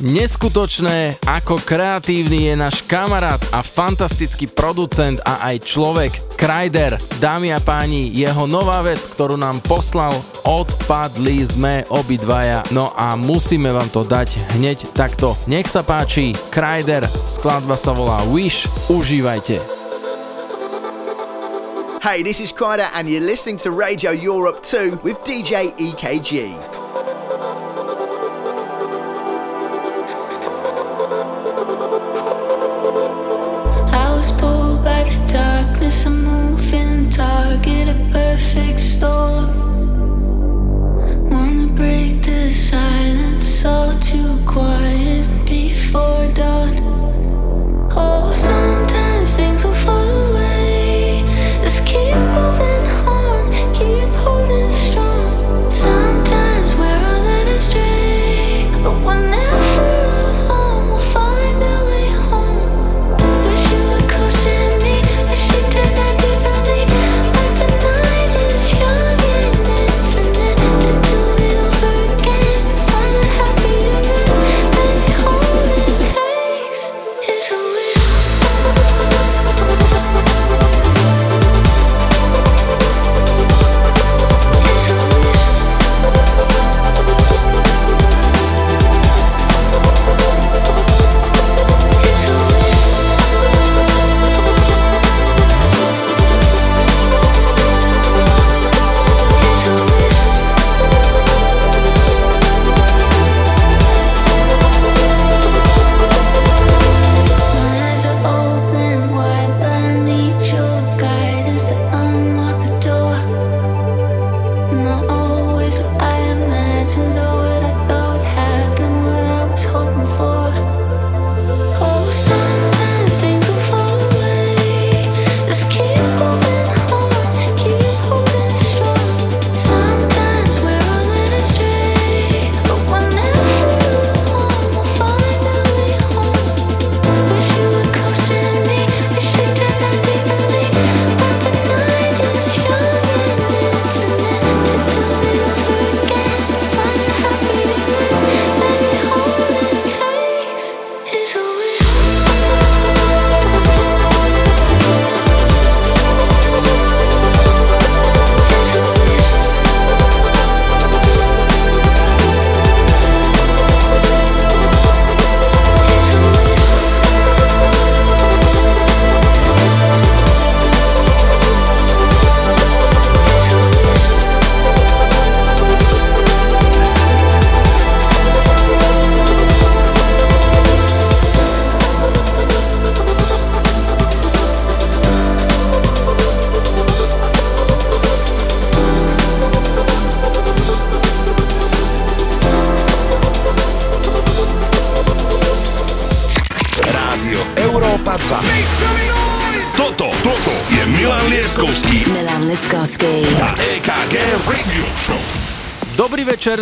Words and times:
Neskutočné, 0.00 1.20
ako 1.28 1.60
kreatívny 1.60 2.48
je 2.48 2.54
náš 2.56 2.80
kamarát 2.88 3.36
a 3.52 3.60
fantastický 3.60 4.48
producent 4.48 5.20
a 5.28 5.44
aj 5.52 5.60
človek 5.60 6.12
Kryder. 6.40 6.96
Dámy 7.20 7.52
a 7.52 7.60
páni, 7.60 8.08
jeho 8.08 8.48
nová 8.48 8.80
vec, 8.80 9.04
ktorú 9.04 9.36
nám 9.36 9.60
poslal, 9.60 10.16
odpadli 10.48 11.44
sme 11.44 11.84
obidvaja, 11.92 12.64
no 12.72 12.96
a 12.96 13.12
musíme 13.12 13.68
vám 13.68 13.92
to 13.92 14.00
dať 14.00 14.56
hneď 14.56 14.88
takto. 14.96 15.36
Nech 15.44 15.68
sa 15.68 15.84
páči, 15.84 16.32
Kryder, 16.48 17.04
skladba 17.28 17.76
sa 17.76 17.92
volá 17.92 18.24
Wish, 18.32 18.64
užívajte. 18.88 19.60
Hey, 22.00 22.24
this 22.24 22.40
is 22.40 22.56
Kryder 22.56 22.88
and 22.96 23.04
you're 23.04 23.20
listening 23.20 23.60
to 23.60 23.68
Radio 23.68 24.16
Europe 24.16 24.64
2 24.64 25.04
with 25.04 25.20
DJ 25.28 25.76
EKG. 25.76 26.56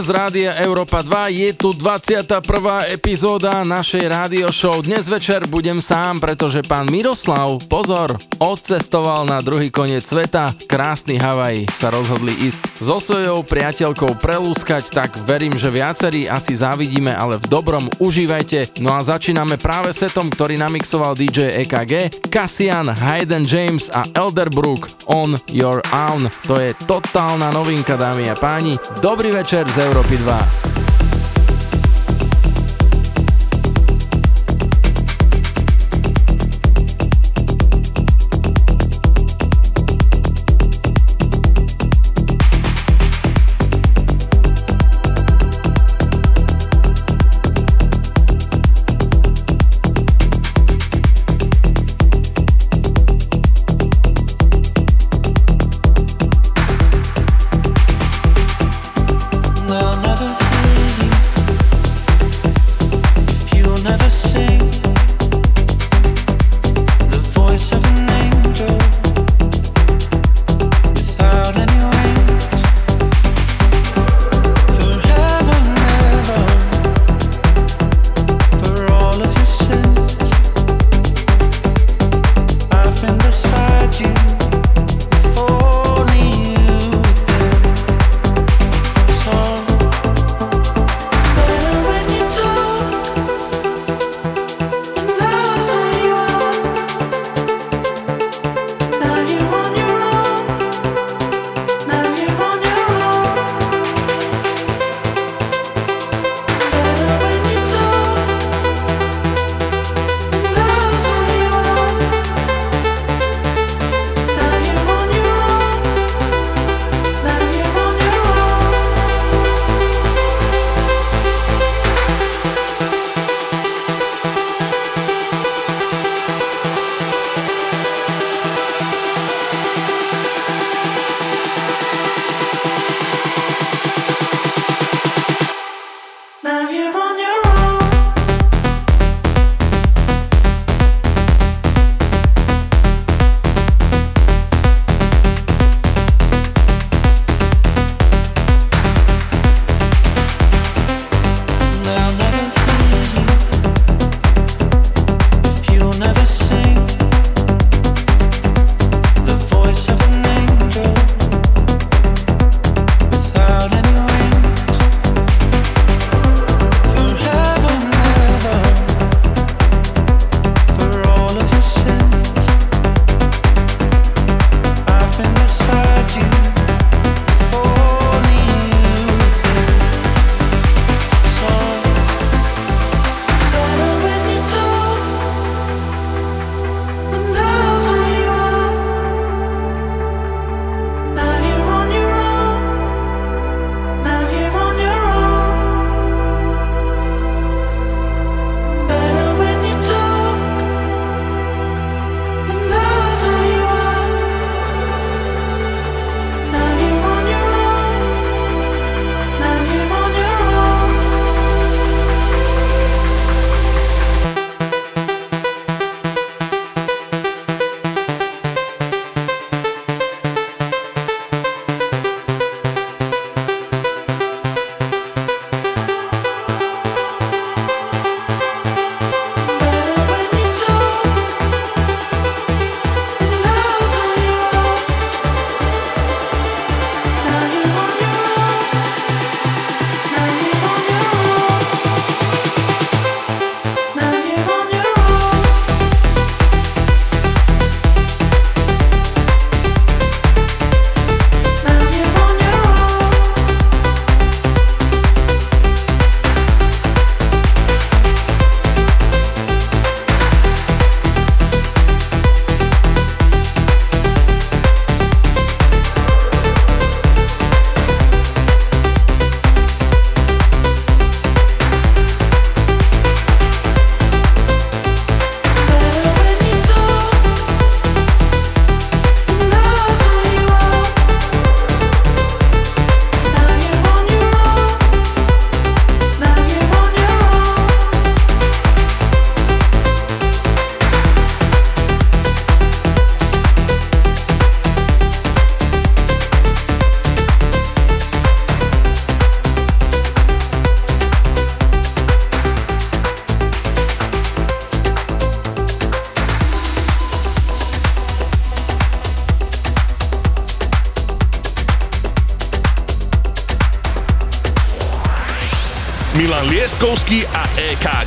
Z 0.09 0.17
Rádia 0.17 0.57
Európa 0.65 1.05
2. 1.05 1.37
Je 1.37 1.53
tu 1.53 1.77
21. 1.77 2.41
epizóda 2.97 3.61
našej 3.61 4.09
rádio 4.09 4.49
show. 4.49 4.81
Dnes 4.81 5.05
večer 5.05 5.45
budem 5.53 5.85
sám, 5.85 6.17
pretože 6.17 6.65
pán 6.65 6.89
Miroslav, 6.89 7.61
pozor, 7.69 8.17
odcestoval 8.41 9.29
na 9.29 9.45
druhý 9.45 9.69
koniec 9.69 10.01
sveta. 10.01 10.49
Krásny 10.65 11.21
Havaj 11.21 11.69
sa 11.77 11.93
rozhodli 11.93 12.33
ísť 12.41 12.81
so 12.81 12.97
svojou 13.05 13.45
priateľkou 13.45 14.17
prelúskať, 14.17 14.89
tak 14.89 15.13
verím, 15.29 15.53
že 15.61 15.69
viacerí 15.69 16.25
asi 16.25 16.57
závidíme, 16.57 17.13
ale 17.13 17.37
v 17.37 17.45
dobrom 17.53 17.85
užívajte. 18.01 18.81
No 18.81 18.97
a 18.97 19.05
začíname 19.05 19.61
práve 19.61 19.93
setom, 19.93 20.33
ktorý 20.33 20.57
namixoval 20.57 21.21
DJ 21.21 21.69
EKG, 21.69 22.25
Cassian, 22.33 22.89
Hayden 22.89 23.45
James 23.45 23.93
a 23.93 24.09
Elderbrook 24.17 24.89
On 25.13 25.37
Your 25.53 25.85
Own. 25.93 26.33
To 26.49 26.57
je 26.57 26.73
totálna 26.89 27.53
novinka, 27.53 28.01
dámy 28.01 28.33
a 28.33 28.37
páni. 28.39 28.73
Dobrý 29.05 29.37
večer 29.37 29.69
z 29.69 29.85
Európy 29.85 29.98
2. 30.03 30.88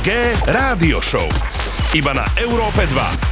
EKG 0.02 0.50
Rádio 0.50 0.98
Show. 0.98 1.30
Iba 1.94 2.10
na 2.10 2.26
Európe 2.34 2.90
2. 2.90 3.31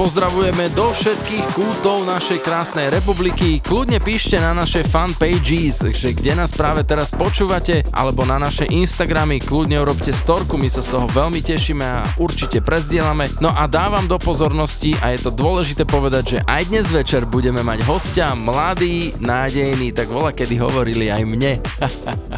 Pozdravujeme 0.00 0.72
do 0.72 0.96
všetkých 0.96 1.44
kútov 1.52 2.08
našej 2.08 2.40
krásnej 2.40 2.88
republiky. 2.88 3.60
Kľudne 3.60 4.00
píšte 4.00 4.40
na 4.40 4.56
naše 4.56 4.80
fanpages, 4.80 5.84
že 5.92 6.16
kde 6.16 6.40
nás 6.40 6.56
práve 6.56 6.88
teraz 6.88 7.12
počúvate, 7.12 7.84
alebo 7.92 8.24
na 8.24 8.40
naše 8.40 8.64
Instagramy, 8.64 9.44
kľudne 9.44 9.76
urobte 9.76 10.16
storku, 10.16 10.56
my 10.56 10.72
sa 10.72 10.80
z 10.80 10.96
toho 10.96 11.04
veľmi 11.04 11.44
tešíme 11.44 11.84
a 11.84 12.16
určite 12.16 12.64
prezdielame. 12.64 13.28
No 13.44 13.52
a 13.52 13.68
dávam 13.68 14.08
do 14.08 14.16
pozornosti, 14.16 14.96
a 15.04 15.12
je 15.12 15.20
to 15.20 15.36
dôležité 15.36 15.84
povedať, 15.84 16.24
že 16.24 16.38
aj 16.48 16.72
dnes 16.72 16.88
večer 16.88 17.28
budeme 17.28 17.60
mať 17.60 17.84
hostia, 17.84 18.32
mladý, 18.32 19.12
nádejný, 19.20 19.92
tak 19.92 20.08
vola, 20.08 20.32
kedy 20.32 20.56
hovorili 20.64 21.12
aj 21.12 21.22
mne. 21.28 21.60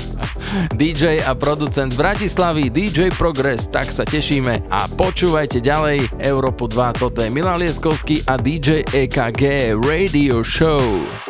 DJ 0.76 1.24
a 1.24 1.32
producent 1.32 1.92
z 1.92 1.96
Bratislavy, 1.96 2.68
DJ 2.68 3.12
Progress, 3.16 3.68
tak 3.68 3.88
sa 3.88 4.04
tešíme 4.04 4.68
a 4.68 4.84
počúvajte 4.84 5.64
ďalej 5.64 6.12
Európu 6.20 6.68
2, 6.68 7.00
toto 7.00 7.24
je 7.24 7.32
Milan 7.32 7.60
Lieskovský 7.60 8.26
a 8.28 8.36
DJ 8.36 8.84
EKG 8.84 9.72
Radio 9.80 10.44
Show. 10.44 11.21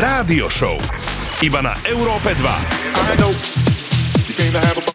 Radio 0.00 0.48
Show. 0.48 0.80
Iba 1.44 1.60
na 1.60 1.76
Európe 1.84 2.32
2. 2.32 2.40
I 2.40 3.16
know 3.20 3.28
you 4.24 4.32
came 4.32 4.52
to 4.52 4.60
have 4.64 4.78
a 4.80 4.87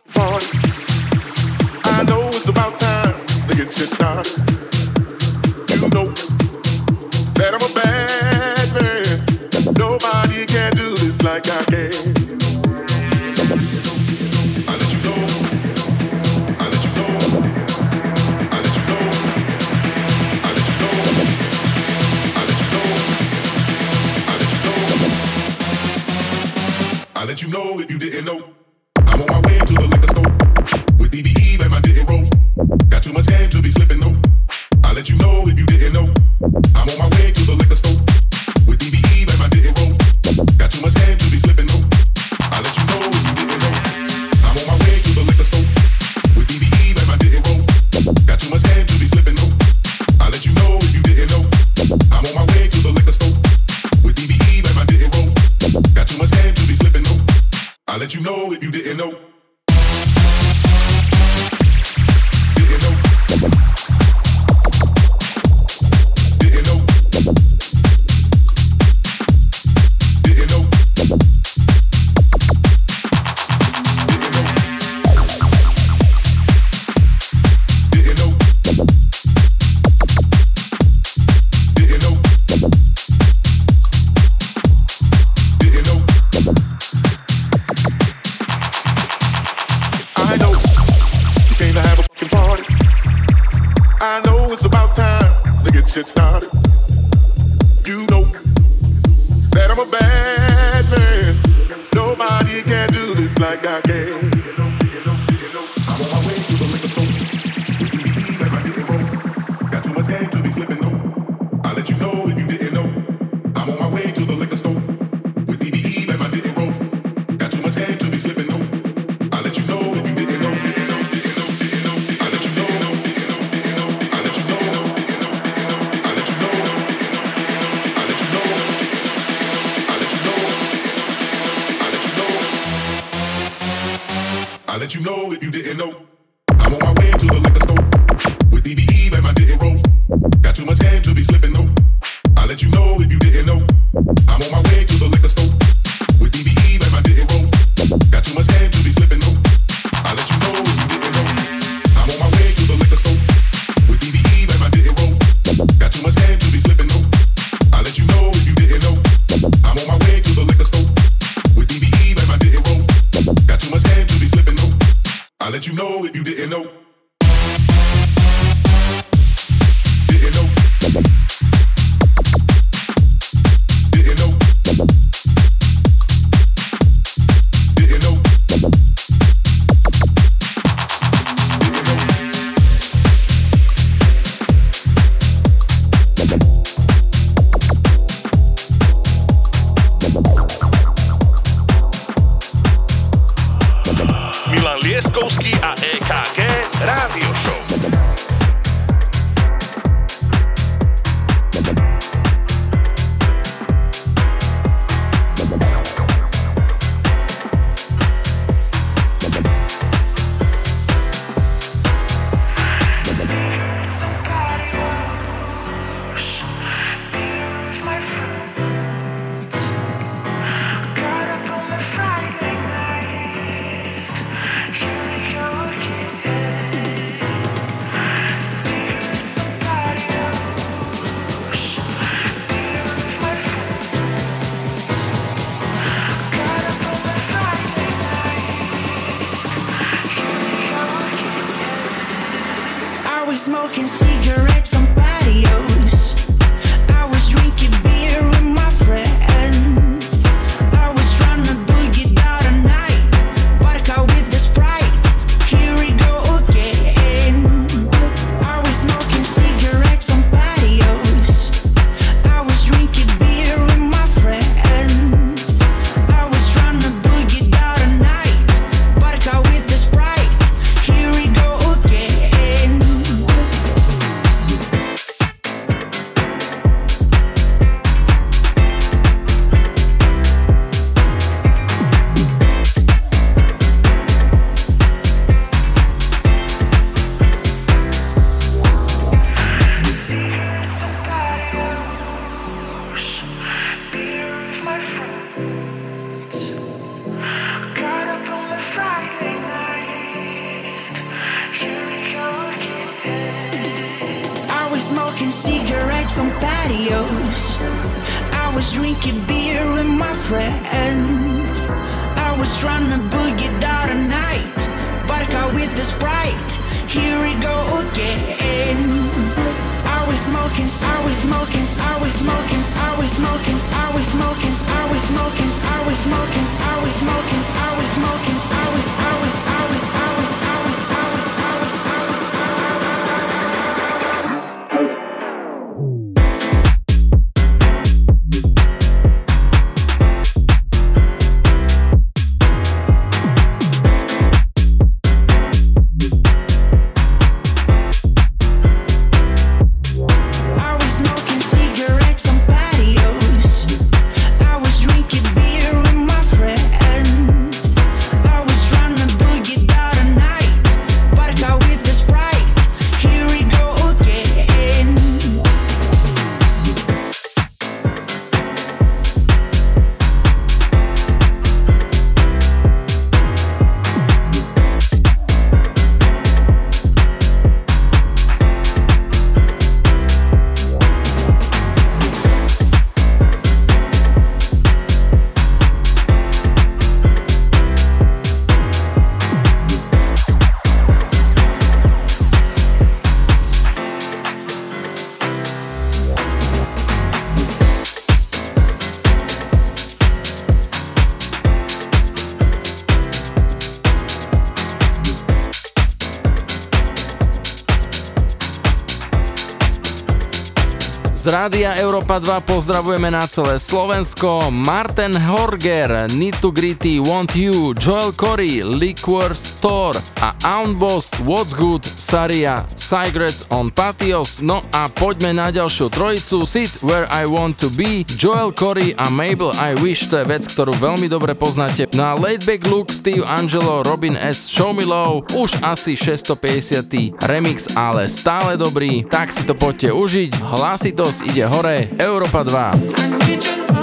Rádia 411.43 411.75
Európa 411.75 412.23
2 412.23 412.39
pozdravujeme 412.47 413.11
na 413.11 413.27
celé 413.27 413.59
Slovensko. 413.59 414.47
Martin 414.47 415.11
Horger, 415.11 416.07
Need 416.15 416.39
to 416.39 416.55
Gritty, 416.55 417.03
Want 417.03 417.35
You, 417.35 417.75
Joel 417.75 418.15
Corey, 418.15 418.63
Liquor 418.63 419.35
Store 419.35 419.99
a 420.23 420.31
Boss, 420.79 421.11
What's 421.27 421.51
Good, 421.51 421.83
Saria, 421.83 422.63
Cigarettes 422.93 423.45
on 423.53 423.69
Patios. 423.69 424.41
No 424.41 424.65
a 424.73 424.89
poďme 424.89 425.37
na 425.37 425.53
ďalšiu 425.53 425.93
trojicu. 425.93 426.41
Sit 426.45 426.81
Where 426.81 427.05
I 427.13 427.29
Want 427.29 427.61
to 427.61 427.69
Be, 427.69 428.01
Joel 428.17 428.53
Corey 428.53 428.97
a 428.97 429.09
Mabel 429.13 429.53
I 429.57 429.77
Wish, 429.77 430.09
to 430.09 430.21
je 430.21 430.25
vec, 430.25 430.45
ktorú 430.49 430.73
veľmi 430.77 431.05
dobre 431.09 431.37
poznáte. 431.37 431.85
Na 431.93 432.17
Laidback 432.17 432.65
Look, 432.65 432.89
Steve 432.89 433.25
Angelo, 433.25 433.85
Robin 433.85 434.17
S, 434.17 434.49
Show 434.49 434.73
Me 434.73 434.85
Love, 434.85 435.29
už 435.37 435.61
asi 435.61 435.93
650. 435.93 437.21
remix, 437.29 437.69
ale 437.77 438.09
stále 438.09 438.57
dobrý. 438.57 439.05
Tak 439.05 439.29
si 439.29 439.45
to 439.45 439.53
poďte 439.53 439.93
užiť. 439.93 440.41
Hlasito 440.41 441.03
Santos 441.03 441.19
ide 441.27 441.43
hore, 441.43 441.91
Európa 441.99 442.47
2. 442.47 443.82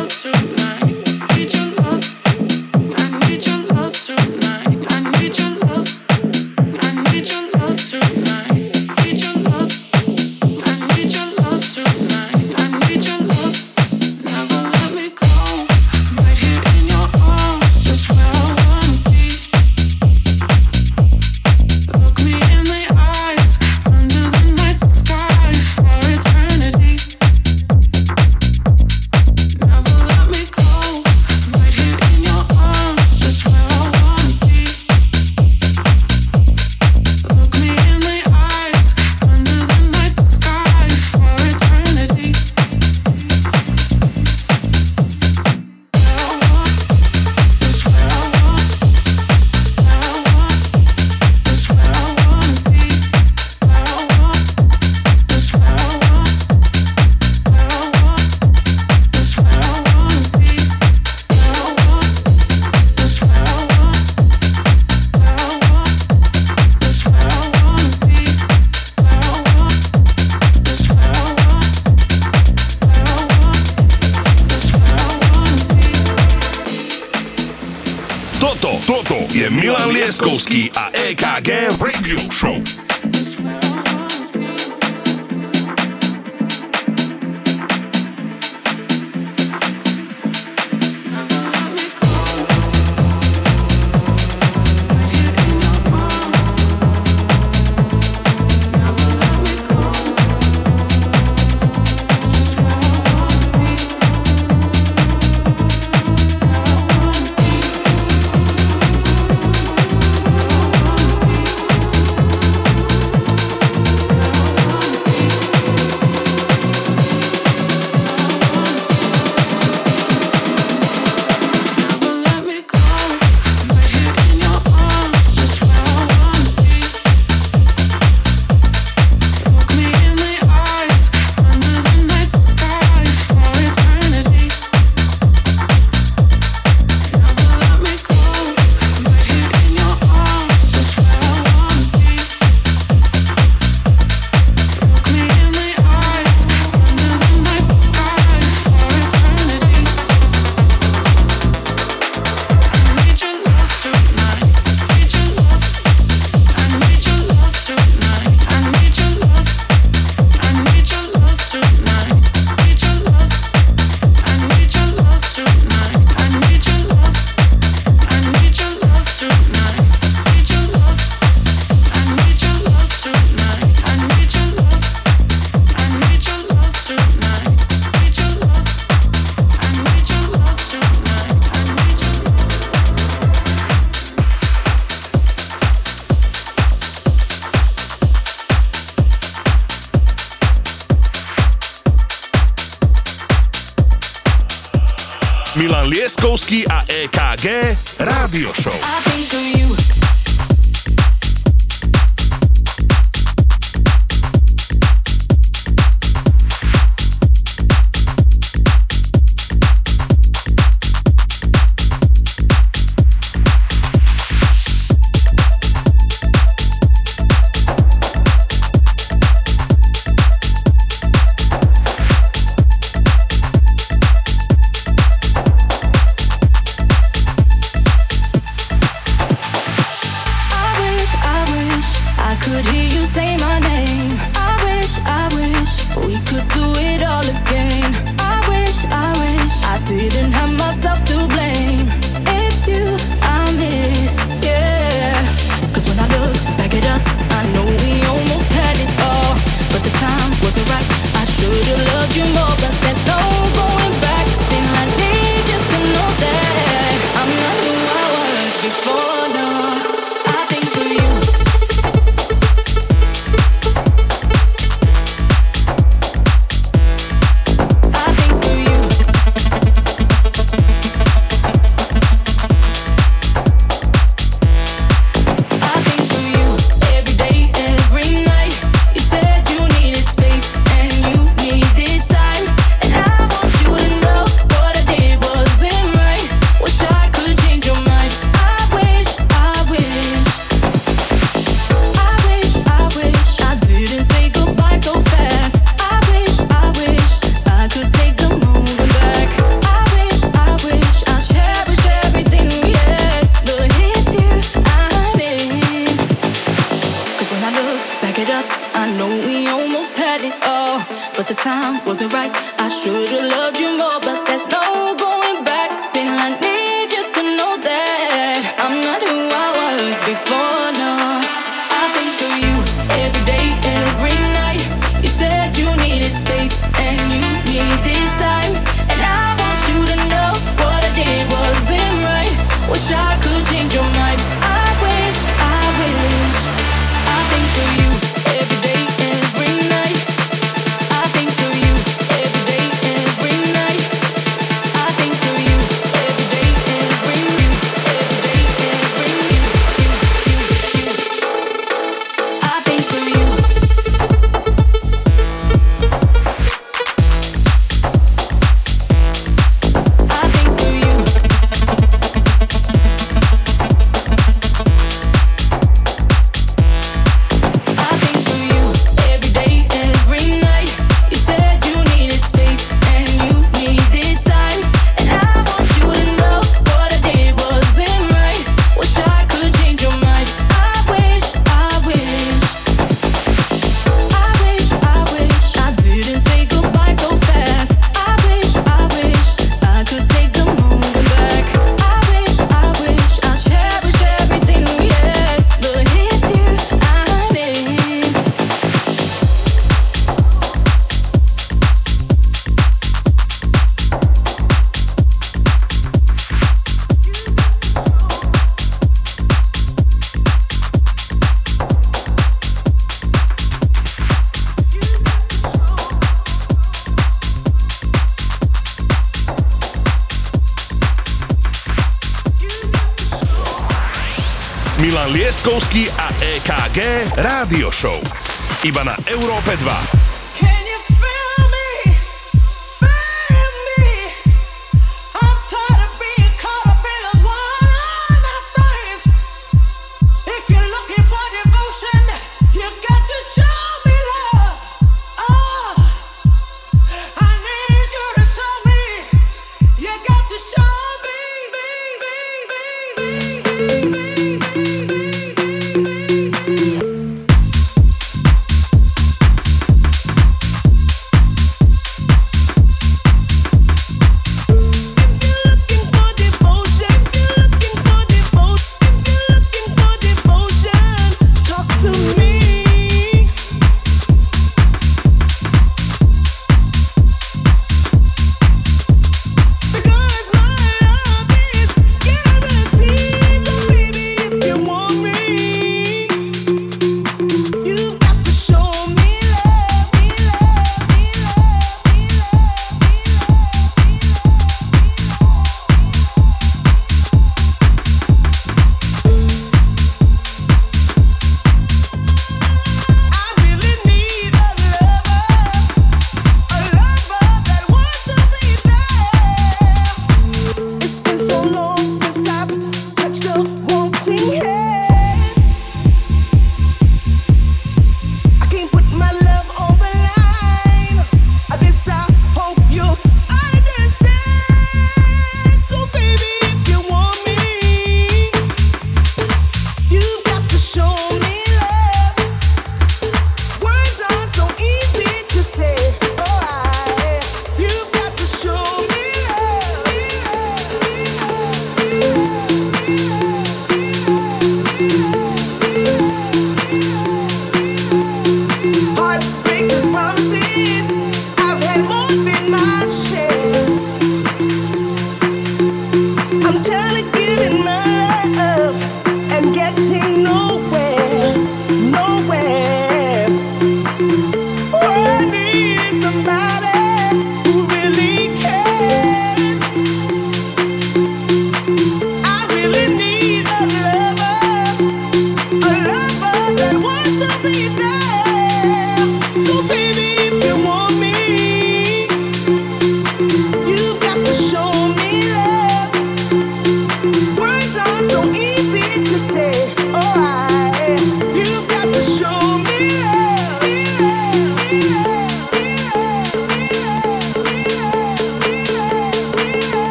iba 428.70 428.85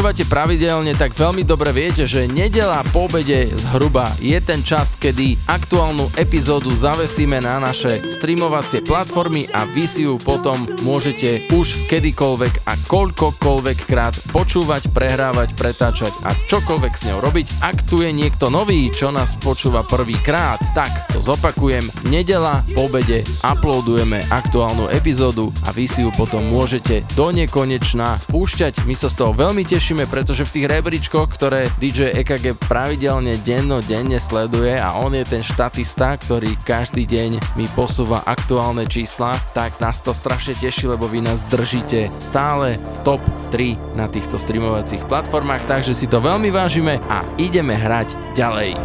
počúvate 0.00 0.32
pravidelne, 0.32 0.96
tak 0.96 1.12
veľmi 1.12 1.44
dobre 1.44 1.76
viete, 1.76 2.08
že 2.08 2.24
nedela 2.24 2.80
po 2.88 3.04
obede 3.04 3.52
zhruba 3.52 4.08
je 4.16 4.40
ten 4.40 4.64
čas, 4.64 4.96
kedy 4.96 5.36
aktuálnu 5.44 6.16
epizódu 6.16 6.72
zavesíme 6.72 7.36
na 7.44 7.60
naše 7.60 8.08
streamovacie 8.08 8.80
platformy 8.80 9.44
a 9.52 9.68
vy 9.68 9.84
si 9.84 10.08
ju 10.08 10.16
potom 10.16 10.64
môžete 10.88 11.52
už 11.52 11.84
kedykoľvek 11.92 12.64
a 12.64 12.80
koľkokoľvek 12.88 13.78
krát 13.84 14.16
počúvať, 14.32 14.88
prehrávať, 14.88 15.52
pretáčať 15.52 16.16
a 16.24 16.32
čokoľvek 16.32 16.94
s 16.96 17.04
ňou 17.04 17.20
robiť. 17.20 17.60
Ak 17.60 17.84
tu 17.84 18.00
je 18.00 18.08
niekto 18.08 18.48
nový, 18.48 18.88
čo 18.88 19.12
nás 19.12 19.36
počúva 19.36 19.84
prvýkrát, 19.84 20.64
tak 20.72 21.09
to 21.20 21.36
zopakujem. 21.36 21.84
Nedela 22.08 22.64
po 22.72 22.88
obede 22.88 23.28
uploadujeme 23.44 24.24
aktuálnu 24.32 24.88
epizódu 24.88 25.52
a 25.68 25.70
vy 25.76 25.84
si 25.84 26.00
ju 26.00 26.08
potom 26.16 26.40
môžete 26.48 27.04
do 27.12 27.28
nekonečna 27.28 28.16
púšťať. 28.32 28.88
My 28.88 28.96
sa 28.96 29.12
z 29.12 29.20
toho 29.20 29.36
veľmi 29.36 29.68
tešíme, 29.68 30.08
pretože 30.08 30.48
v 30.48 30.54
tých 30.56 30.66
rebríčkoch, 30.72 31.28
ktoré 31.28 31.68
DJ 31.76 32.16
EKG 32.24 32.56
pravidelne 32.64 33.36
denno 33.44 33.84
denne 33.84 34.16
sleduje 34.16 34.80
a 34.80 34.96
on 34.96 35.12
je 35.12 35.28
ten 35.28 35.44
štatista, 35.44 36.16
ktorý 36.16 36.56
každý 36.64 37.04
deň 37.04 37.60
mi 37.60 37.68
posúva 37.76 38.24
aktuálne 38.24 38.88
čísla, 38.88 39.36
tak 39.52 39.76
nás 39.76 40.00
to 40.00 40.16
strašne 40.16 40.56
teší, 40.56 40.88
lebo 40.88 41.04
vy 41.04 41.20
nás 41.20 41.44
držíte 41.52 42.08
stále 42.24 42.80
v 42.80 42.96
top 43.04 43.20
3 43.50 43.98
na 43.98 44.06
týchto 44.06 44.38
streamovacích 44.38 45.04
platformách, 45.10 45.66
takže 45.66 45.92
si 45.92 46.06
to 46.06 46.22
veľmi 46.22 46.48
vážime 46.54 47.02
a 47.10 47.26
ideme 47.36 47.74
hrať 47.74 48.14
ďalej. 48.38 48.78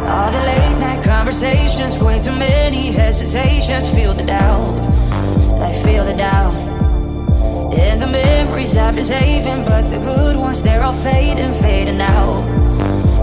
And 7.76 8.02
the 8.02 8.08
memories 8.08 8.78
I've 8.78 8.96
been 8.96 9.04
saving, 9.06 9.66
but 9.66 9.90
the 9.92 10.00
good 10.00 10.38
ones, 10.38 10.64
they're 10.64 10.82
all 10.82 10.94
fading, 10.94 11.54
fading 11.54 12.00
out. 12.00 12.44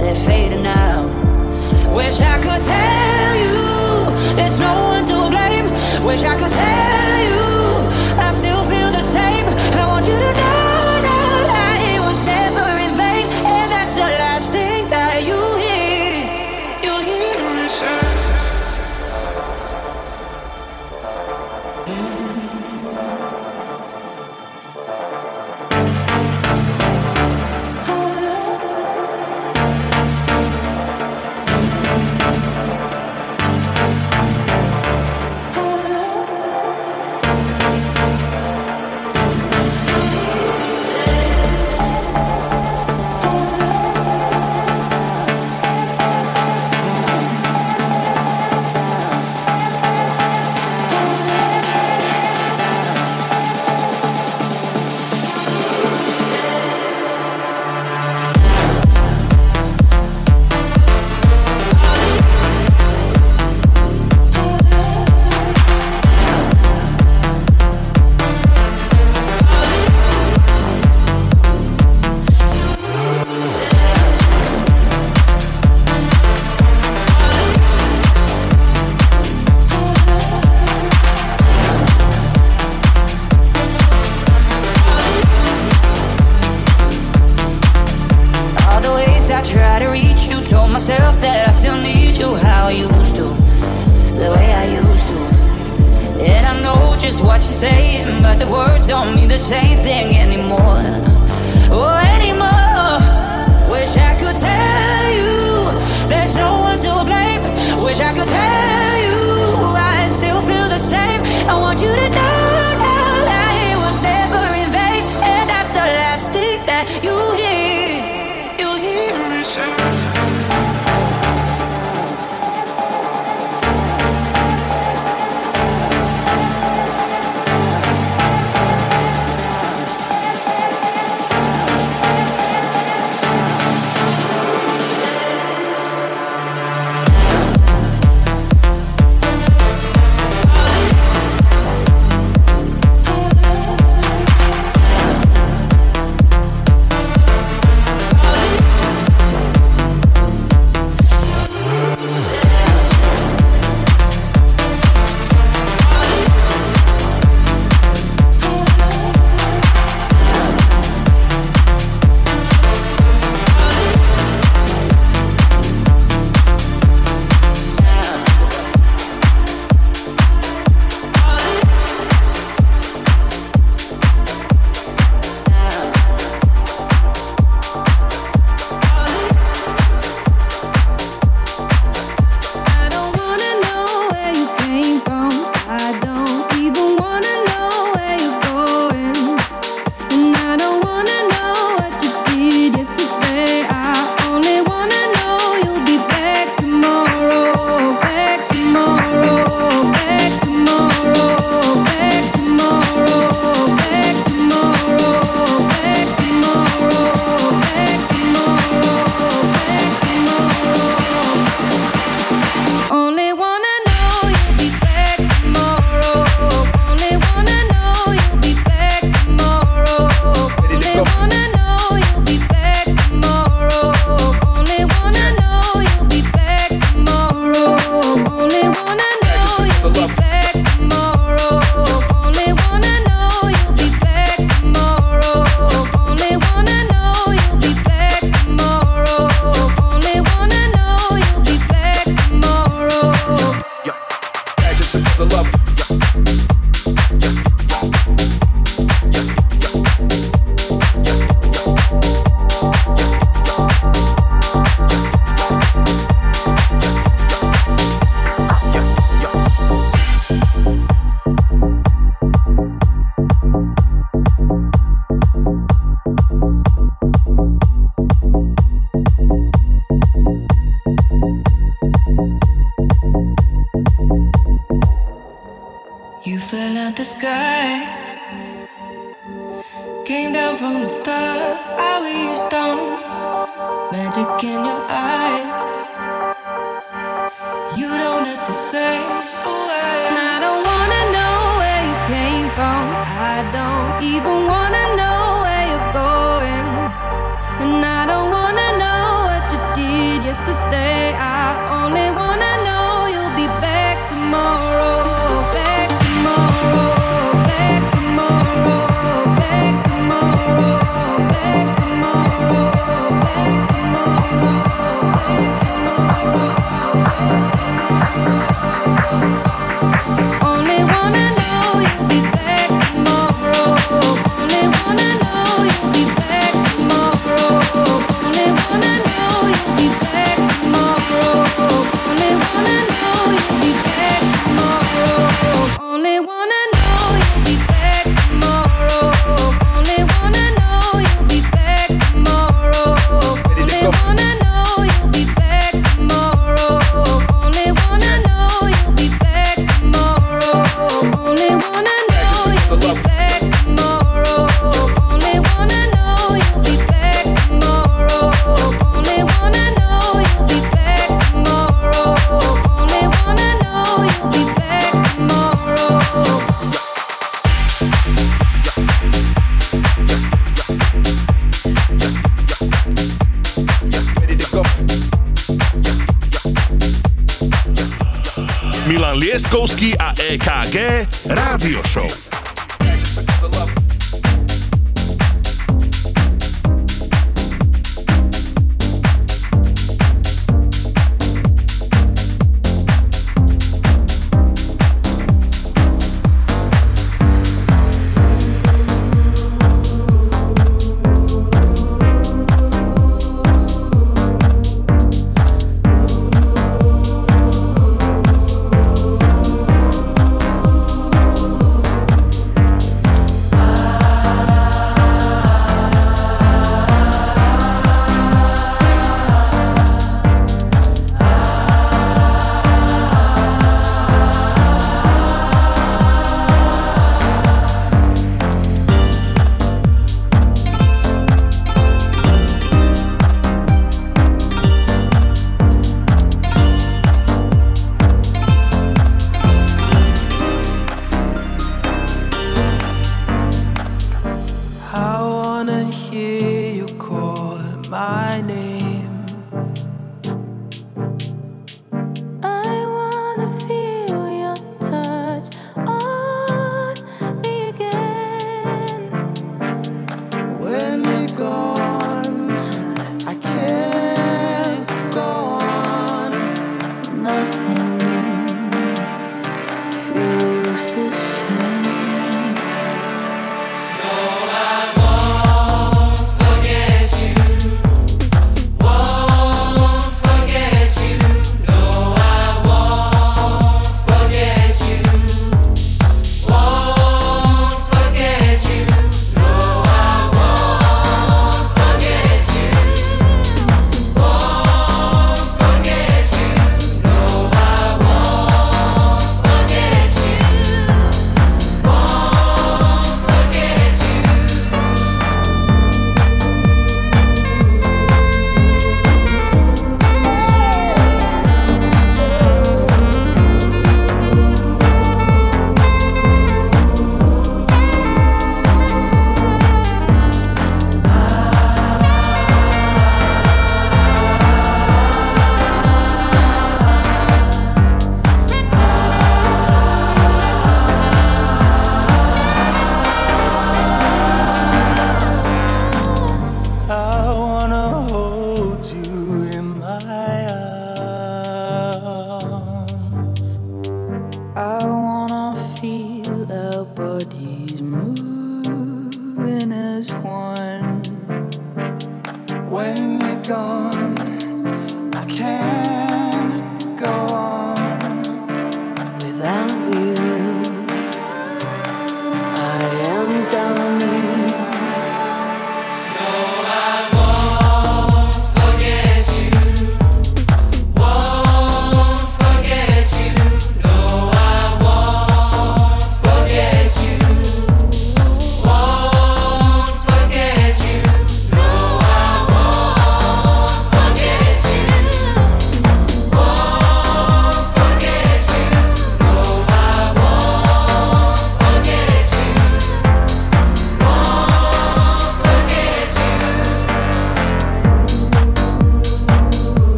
They're 0.00 0.14
fading 0.14 0.66
out. 0.66 1.06
Wish 1.94 2.20
I 2.20 2.36
could 2.42 2.62
tell 2.62 3.34
you 3.36 4.34
there's 4.36 4.58
no 4.58 4.74
one 4.94 5.04
to 5.06 5.30
blame. 5.30 5.66
Wish 6.04 6.24
I 6.24 6.38
could 6.38 6.52
tell 6.52 7.18
you 7.30 7.40
I 8.18 8.32
still 8.32 8.64
feel 8.64 8.90
the 8.90 9.02
same. 9.02 9.46
I 9.74 9.86
want 9.86 10.06
you 10.06 10.14
to 10.14 10.32
know. 10.34 10.69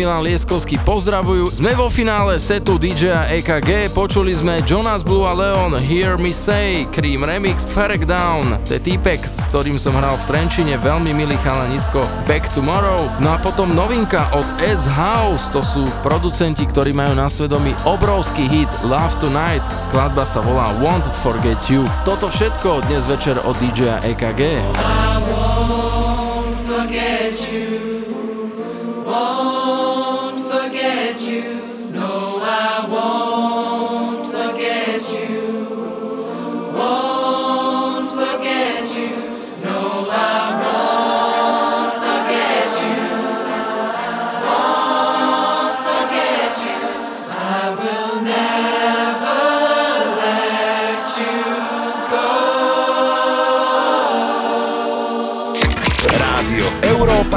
Milan 0.00 0.24
Lieskovský 0.24 0.80
pozdravujú. 0.80 1.52
Sme 1.52 1.76
vo 1.76 1.92
finále 1.92 2.40
setu 2.40 2.80
DJ 2.80 3.36
EKG, 3.36 3.92
počuli 3.92 4.32
sme 4.32 4.64
Jonas 4.64 5.04
Blue 5.04 5.28
a 5.28 5.36
Leon, 5.36 5.76
Hear 5.76 6.16
Me 6.16 6.32
Say, 6.32 6.88
Cream 6.88 7.20
Remix, 7.20 7.68
Ferek 7.68 8.08
Down, 8.08 8.56
to 8.64 8.80
je 8.80 8.80
týpek, 8.80 9.20
s 9.20 9.44
ktorým 9.52 9.76
som 9.76 9.92
hral 9.92 10.16
v 10.16 10.24
Trenčine, 10.24 10.80
veľmi 10.80 11.12
milý 11.12 11.36
chalanisko, 11.44 12.00
Back 12.24 12.48
Tomorrow, 12.48 13.12
no 13.20 13.36
a 13.36 13.38
potom 13.44 13.76
novinka 13.76 14.24
od 14.32 14.48
S 14.64 14.88
House, 14.88 15.52
to 15.52 15.60
sú 15.60 15.84
producenti, 16.00 16.64
ktorí 16.64 16.96
majú 16.96 17.12
na 17.12 17.28
svedomí 17.28 17.76
obrovský 17.84 18.48
hit 18.48 18.72
Love 18.88 19.20
Tonight, 19.20 19.68
skladba 19.84 20.24
sa 20.24 20.40
volá 20.40 20.64
Won't 20.80 21.12
Forget 21.12 21.68
You. 21.68 21.84
Toto 22.08 22.32
všetko 22.32 22.88
dnes 22.88 23.04
večer 23.04 23.36
od 23.44 23.52
DJ 23.60 24.00
EKG. 24.16 24.64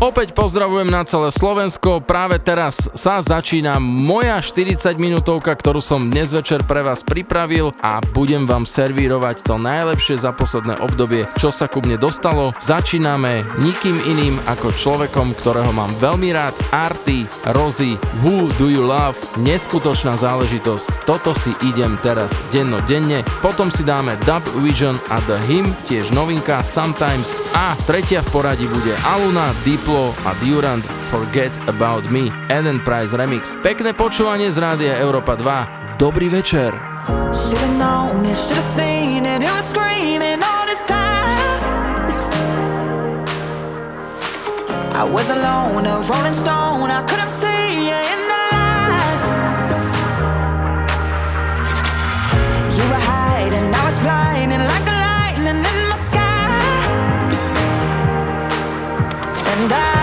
Opäť 0.00 0.32
pozdravujem 0.32 0.88
na 0.88 1.04
celé 1.04 1.28
Slovensko. 1.28 2.00
Práve 2.00 2.40
teraz 2.40 2.88
sa 2.96 3.20
začína 3.20 3.76
moja 3.84 4.40
40 4.40 4.96
minútovka, 4.96 5.52
ktorú 5.52 5.84
som 5.84 6.08
dnes 6.08 6.32
večer 6.32 6.64
pre 6.64 6.80
vás 6.80 7.04
pripravil 7.04 7.76
a 7.84 8.00
budem 8.16 8.48
vám 8.48 8.64
servírovať 8.64 9.44
to 9.44 9.60
najlepšie 9.60 10.16
za 10.16 10.32
posledné 10.32 10.80
obdobie, 10.80 11.28
čo 11.36 11.52
sa 11.52 11.68
ku 11.68 11.84
mne 11.84 12.00
dostalo. 12.00 12.56
Začíname 12.64 13.44
nikým 13.60 14.00
iným 14.08 14.40
ako 14.48 14.72
človekom, 14.72 15.36
ktorého 15.36 15.68
mám 15.76 15.92
veľmi 16.00 16.32
rád. 16.32 16.56
Arty, 16.72 17.28
Rozy, 17.52 18.00
Who 18.24 18.48
Do 18.56 18.72
You 18.72 18.88
Love? 18.88 19.20
Neskutočná 19.44 20.16
záležitosť. 20.16 21.04
Toto 21.04 21.36
si 21.36 21.52
idem 21.60 22.00
teraz 22.00 22.32
denno 22.48 22.80
denne. 22.88 23.20
Potom 23.44 23.68
si 23.68 23.84
dáme 23.84 24.16
Dub 24.24 24.48
Vision 24.64 24.96
a 25.12 25.20
The 25.28 25.44
Him, 25.44 25.76
tiež 25.84 26.08
novinka 26.16 26.64
Sometimes. 26.64 27.36
A 27.52 27.76
tretia 27.84 28.24
v 28.24 28.40
poradí 28.40 28.64
bude 28.64 28.96
Aluna, 29.04 29.52
Deep 29.60 29.89
Diplo 29.90 30.14
a 30.24 30.34
Durant 30.38 30.84
Forget 31.10 31.50
About 31.66 32.06
Me 32.14 32.30
Eden 32.46 32.78
Price 32.86 33.10
Remix. 33.10 33.58
Pekné 33.58 33.90
počúvanie 33.90 34.46
z 34.46 34.62
Rádia 34.62 34.94
Európa 35.02 35.34
2. 35.34 35.98
Dobrý 35.98 36.30
večer. 36.30 36.70
I 44.94 45.02
was 45.02 45.26
alone, 45.26 45.86
a 45.90 45.98
rolling 46.06 46.38
stone, 46.38 46.86
I 46.86 47.02
couldn't 47.10 47.34
see 47.34 47.90
you 47.90 47.98
in 48.14 48.20
the 48.29 48.29
And 59.60 59.70
I 59.74 59.99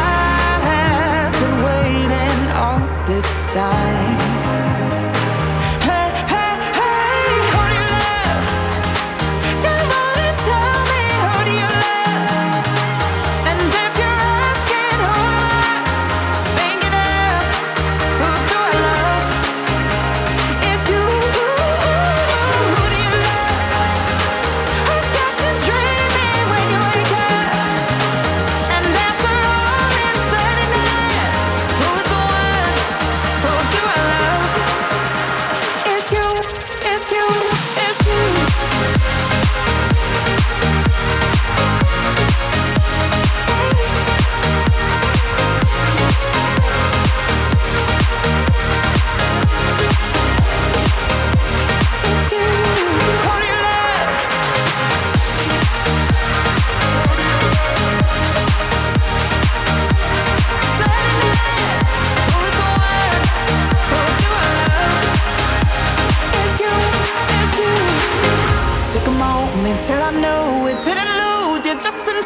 tell 71.80 72.14
me 72.14 72.17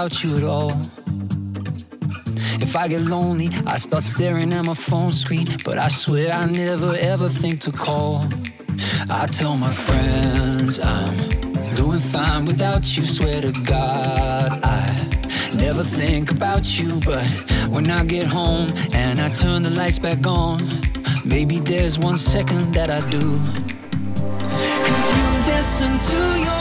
about 0.00 0.24
you 0.24 0.34
at 0.34 0.44
all. 0.44 0.70
If 2.64 2.74
I 2.74 2.88
get 2.88 3.02
lonely, 3.02 3.50
I 3.66 3.76
start 3.76 4.02
staring 4.02 4.50
at 4.54 4.64
my 4.64 4.72
phone 4.72 5.12
screen, 5.12 5.46
but 5.62 5.76
I 5.76 5.88
swear 5.88 6.32
I 6.32 6.46
never 6.46 6.94
ever 7.00 7.28
think 7.28 7.60
to 7.66 7.70
call. 7.70 8.24
I 9.10 9.26
tell 9.26 9.56
my 9.58 9.70
friends 9.70 10.80
I'm 10.80 11.14
doing 11.76 12.00
fine 12.00 12.46
without 12.46 12.96
you, 12.96 13.04
swear 13.04 13.42
to 13.42 13.52
God 13.52 14.48
I 14.64 14.86
never 15.52 15.82
think 15.82 16.30
about 16.30 16.64
you, 16.80 16.98
but 17.04 17.26
when 17.68 17.90
I 17.90 18.02
get 18.04 18.26
home 18.26 18.68
and 18.94 19.20
I 19.20 19.28
turn 19.28 19.62
the 19.62 19.70
lights 19.80 19.98
back 19.98 20.26
on, 20.26 20.60
maybe 21.26 21.58
there's 21.58 21.98
one 21.98 22.16
second 22.16 22.72
that 22.72 22.88
I 22.88 23.00
do. 23.10 23.26
Cause 24.86 25.06
you 25.16 25.26
listen 25.52 25.92
to 26.12 26.20
your 26.46 26.59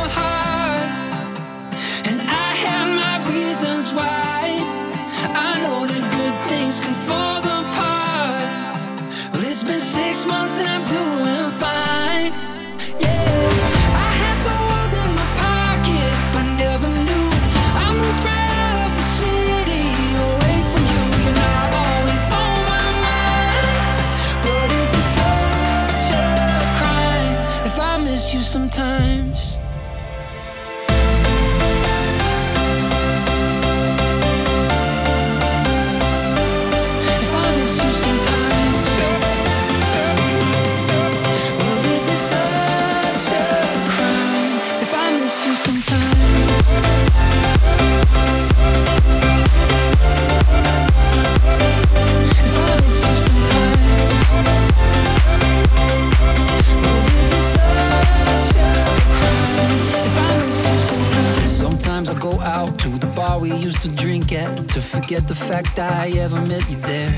to 64.29 64.63
to 64.67 64.79
forget 64.79 65.27
the 65.27 65.33
fact 65.33 65.79
I 65.79 66.11
ever 66.19 66.39
met 66.41 66.69
you 66.69 66.77
there. 66.91 67.09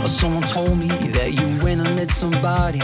Or 0.00 0.06
someone 0.06 0.44
told 0.44 0.78
me 0.78 0.86
that 0.86 1.32
you 1.34 1.46
went 1.64 1.80
and 1.80 1.96
met 1.96 2.08
somebody, 2.08 2.78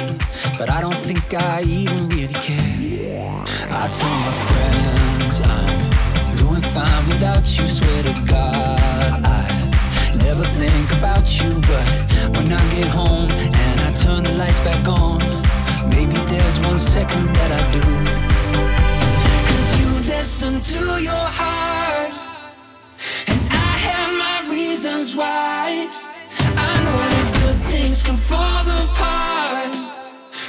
but 0.58 0.68
I 0.68 0.80
don't 0.80 0.98
think 0.98 1.22
I 1.32 1.62
even 1.62 2.08
really 2.08 2.34
care. 2.34 3.44
I 3.70 3.86
tell 3.98 4.16
my 4.26 4.34
friends 4.50 5.34
I'm 5.46 6.36
doing 6.42 6.64
fine 6.74 7.06
without 7.06 7.46
you, 7.56 7.68
swear 7.68 8.02
to 8.02 8.14
God. 8.26 9.22
I 9.22 9.46
never 10.24 10.42
think 10.42 10.90
about 10.98 11.24
you, 11.38 11.50
but 11.70 11.86
when 12.36 12.50
I 12.50 12.62
get 12.74 12.88
home 12.88 13.30
and 13.30 13.80
I 13.86 13.90
turn 14.02 14.24
the 14.24 14.34
lights 14.36 14.58
back 14.66 14.88
on, 14.88 15.18
maybe 15.94 16.18
there's 16.26 16.58
one 16.66 16.80
second 16.80 17.26
that 17.38 17.50
I 17.58 17.62
do. 17.76 17.84
Cause 19.48 19.68
you 19.78 19.88
listen 20.10 20.60
to 20.74 21.00
your 21.00 21.26
heart, 21.38 21.77
why. 25.18 25.88
I 26.56 26.72
know 26.84 26.98
that 27.12 27.28
good 27.42 27.60
things 27.72 28.02
can 28.04 28.16
fall 28.16 28.66
apart. 28.82 29.74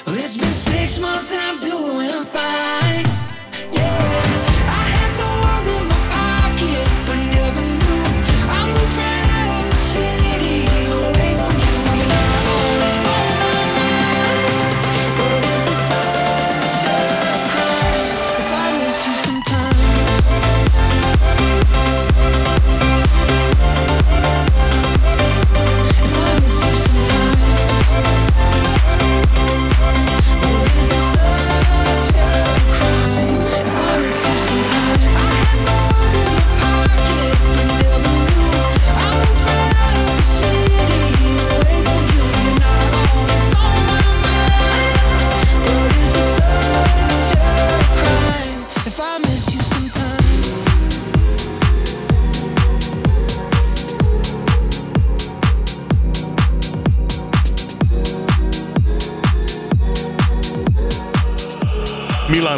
Well, 0.06 0.16
it's 0.16 0.38
been 0.38 0.54
six 0.54 1.00
months 1.00 1.34
I'm 1.34 1.60
doing 1.60 2.24
fine. 2.26 2.79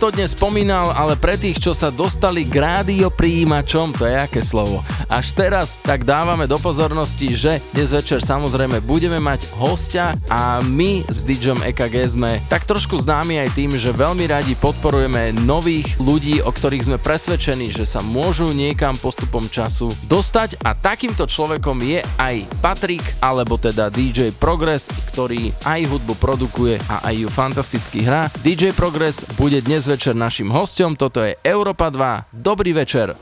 To 0.00 0.08
dnes 0.08 0.32
spomínal, 0.32 0.96
ale 0.96 1.12
pre 1.12 1.36
tých, 1.36 1.60
čo 1.60 1.76
sa 1.76 1.92
dostali 1.92 2.48
k 2.48 2.56
rádio 2.56 3.12
príjimačom, 3.12 3.92
to 3.92 4.08
je 4.08 4.16
aké 4.16 4.40
slovo. 4.40 4.80
Až 5.12 5.36
teraz 5.36 5.76
tak 5.76 6.08
dávame 6.08 6.48
do 6.48 6.56
pozornosti, 6.56 7.36
že 7.36 7.60
dnes 7.76 7.92
večer 7.92 8.24
samozrejme 8.24 8.80
budeme 8.80 9.20
mať 9.20 9.52
hostia 9.60 10.16
a 10.32 10.64
my 10.64 11.04
s 11.04 11.20
DJom 11.20 11.60
EKG 11.68 12.16
sme 12.16 12.40
tak 12.48 12.64
trošku 12.64 12.96
známi 12.96 13.44
aj 13.44 13.52
tým, 13.52 13.76
že 13.76 13.92
veľmi 13.92 14.24
radi 14.24 14.56
podporujeme 14.56 15.36
nových 15.44 15.92
ľudí, 16.00 16.40
o 16.40 16.48
ktorých 16.48 16.88
sme 16.88 16.96
presvedčení, 16.96 17.68
že 17.68 17.84
sa 17.84 18.00
môžu 18.00 18.56
niekam 18.56 18.96
postupom 18.96 19.44
času 19.52 19.92
dostať 20.08 20.64
a 20.64 20.72
takýmto 20.72 21.28
človekom 21.28 21.76
je 21.84 22.00
aj 22.16 22.48
Patrik, 22.64 23.04
alebo 23.20 23.60
teda 23.60 23.92
DJ 23.92 24.32
Progress, 24.32 24.88
ktorý 25.12 25.52
aj 25.68 25.92
hudbu 25.92 26.16
produkuje 26.16 26.80
a 26.88 27.04
aj 27.04 27.14
ju 27.20 27.28
fantasticky 27.28 28.00
hrá. 28.00 28.32
DJ 28.40 28.72
Progress 28.72 29.28
bude 29.36 29.60
dnes 29.60 29.89
večer 29.90 30.14
našim 30.14 30.54
hostom, 30.54 30.94
toto 30.94 31.18
je 31.18 31.34
Európa 31.42 31.90
2. 31.90 32.30
Dobrý 32.30 32.70
večer. 32.70 33.18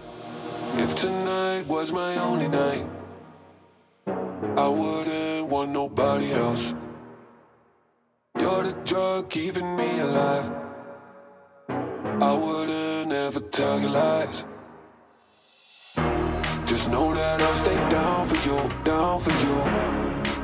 If 0.77 0.93
tonight 1.01 1.64
was 1.64 1.89
my 1.89 2.12
only 2.21 2.45
night, 2.53 2.85
I 4.53 4.69
wouldn't 4.69 5.49
want 5.49 5.73
nobody 5.73 6.29
else. 6.37 6.77
You're 8.37 8.69
the 8.69 8.77
drug 8.85 9.33
keeping 9.33 9.64
me 9.81 9.89
alive. 10.05 10.53
I 12.21 12.33
wouldn't 12.37 13.16
ever 13.16 13.41
tell 13.49 13.81
you 13.81 13.89
lies. 13.89 14.45
Just 16.69 16.93
know 16.93 17.16
that 17.16 17.41
I'll 17.41 17.57
stay 17.57 17.81
down 17.89 18.29
for 18.29 18.37
you, 18.45 18.61
down 18.85 19.16
for 19.25 19.33
you. 19.41 19.57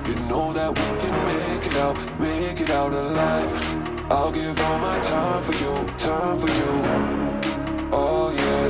You 0.09 0.17
know 0.33 0.57
that 0.57 0.73
we 0.73 0.87
can 0.97 1.15
make 1.29 1.69
it 1.69 1.77
out, 1.77 1.97
make 2.17 2.61
it 2.65 2.71
out 2.73 2.97
alive. 2.97 3.84
I'll 4.11 4.31
give 4.31 4.61
all 4.61 4.79
my 4.79 4.99
time 5.01 5.43
for 5.45 5.53
you, 5.53 5.89
time 5.97 6.37
for 6.37 6.47
you. 6.47 6.73
Oh 7.91 8.31
yeah. 8.37 8.69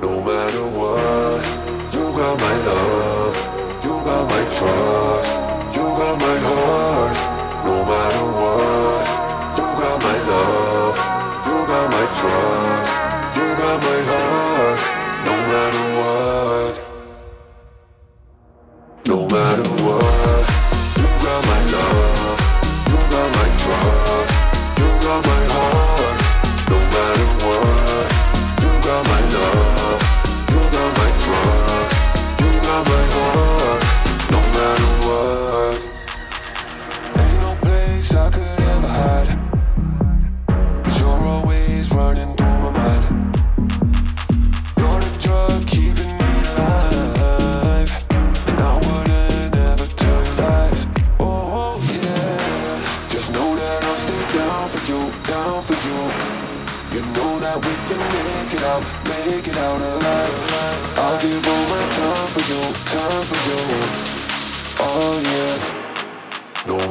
No 0.00 0.22
matter 0.24 0.64
what, 0.64 1.44
you 1.92 2.04
got 2.16 2.40
my 2.40 2.56
love, 2.64 3.36
you 3.84 3.90
got 4.08 4.24
my 4.30 4.42
trust, 4.56 5.30
you 5.76 5.84
got 6.00 6.18
my 6.18 6.36
heart. 6.40 7.16
No 7.66 7.84
matter 7.84 8.24
what, 8.40 9.04
you 9.58 9.66
got 9.82 9.96
my 10.02 10.18
love, 10.30 10.96
you 11.44 11.56
got 11.68 11.86
my 11.92 12.06
trust, 12.18 12.92
you 13.36 13.46
got 13.60 13.76
my 13.84 14.00
heart. 14.08 14.80
No 15.26 15.34
matter 15.52 15.83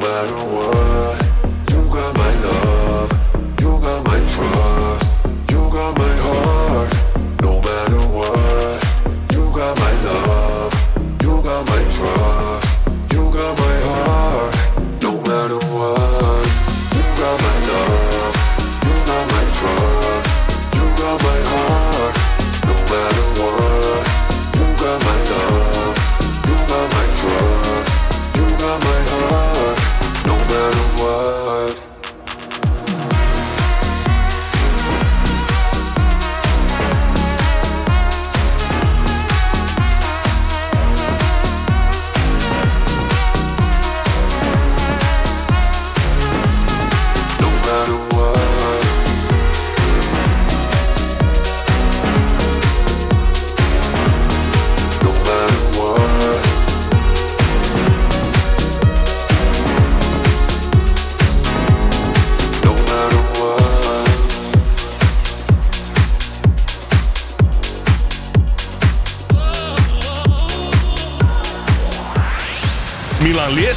matter 0.04 0.44
what, 0.54 1.16
you 1.70 1.80
got 1.88 2.14
my 2.14 2.34
love, 2.40 3.10
you 3.58 3.80
got 3.80 4.04
my 4.04 4.18
trust, 4.32 4.73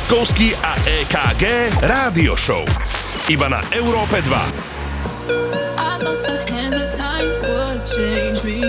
Lieskovský 0.07 0.55
a 0.63 0.71
EKG 0.87 1.43
Rádio 1.83 2.39
Show. 2.39 2.63
Iba 3.27 3.51
na 3.51 3.59
Európe 3.75 4.23
2. 4.23 4.31
I 4.31 5.99
thought 5.99 6.23
the 6.23 6.47
hands 6.47 6.79
of 6.79 6.95
time 6.95 7.27
would 7.43 7.83
change 7.83 8.39
me. 8.47 8.63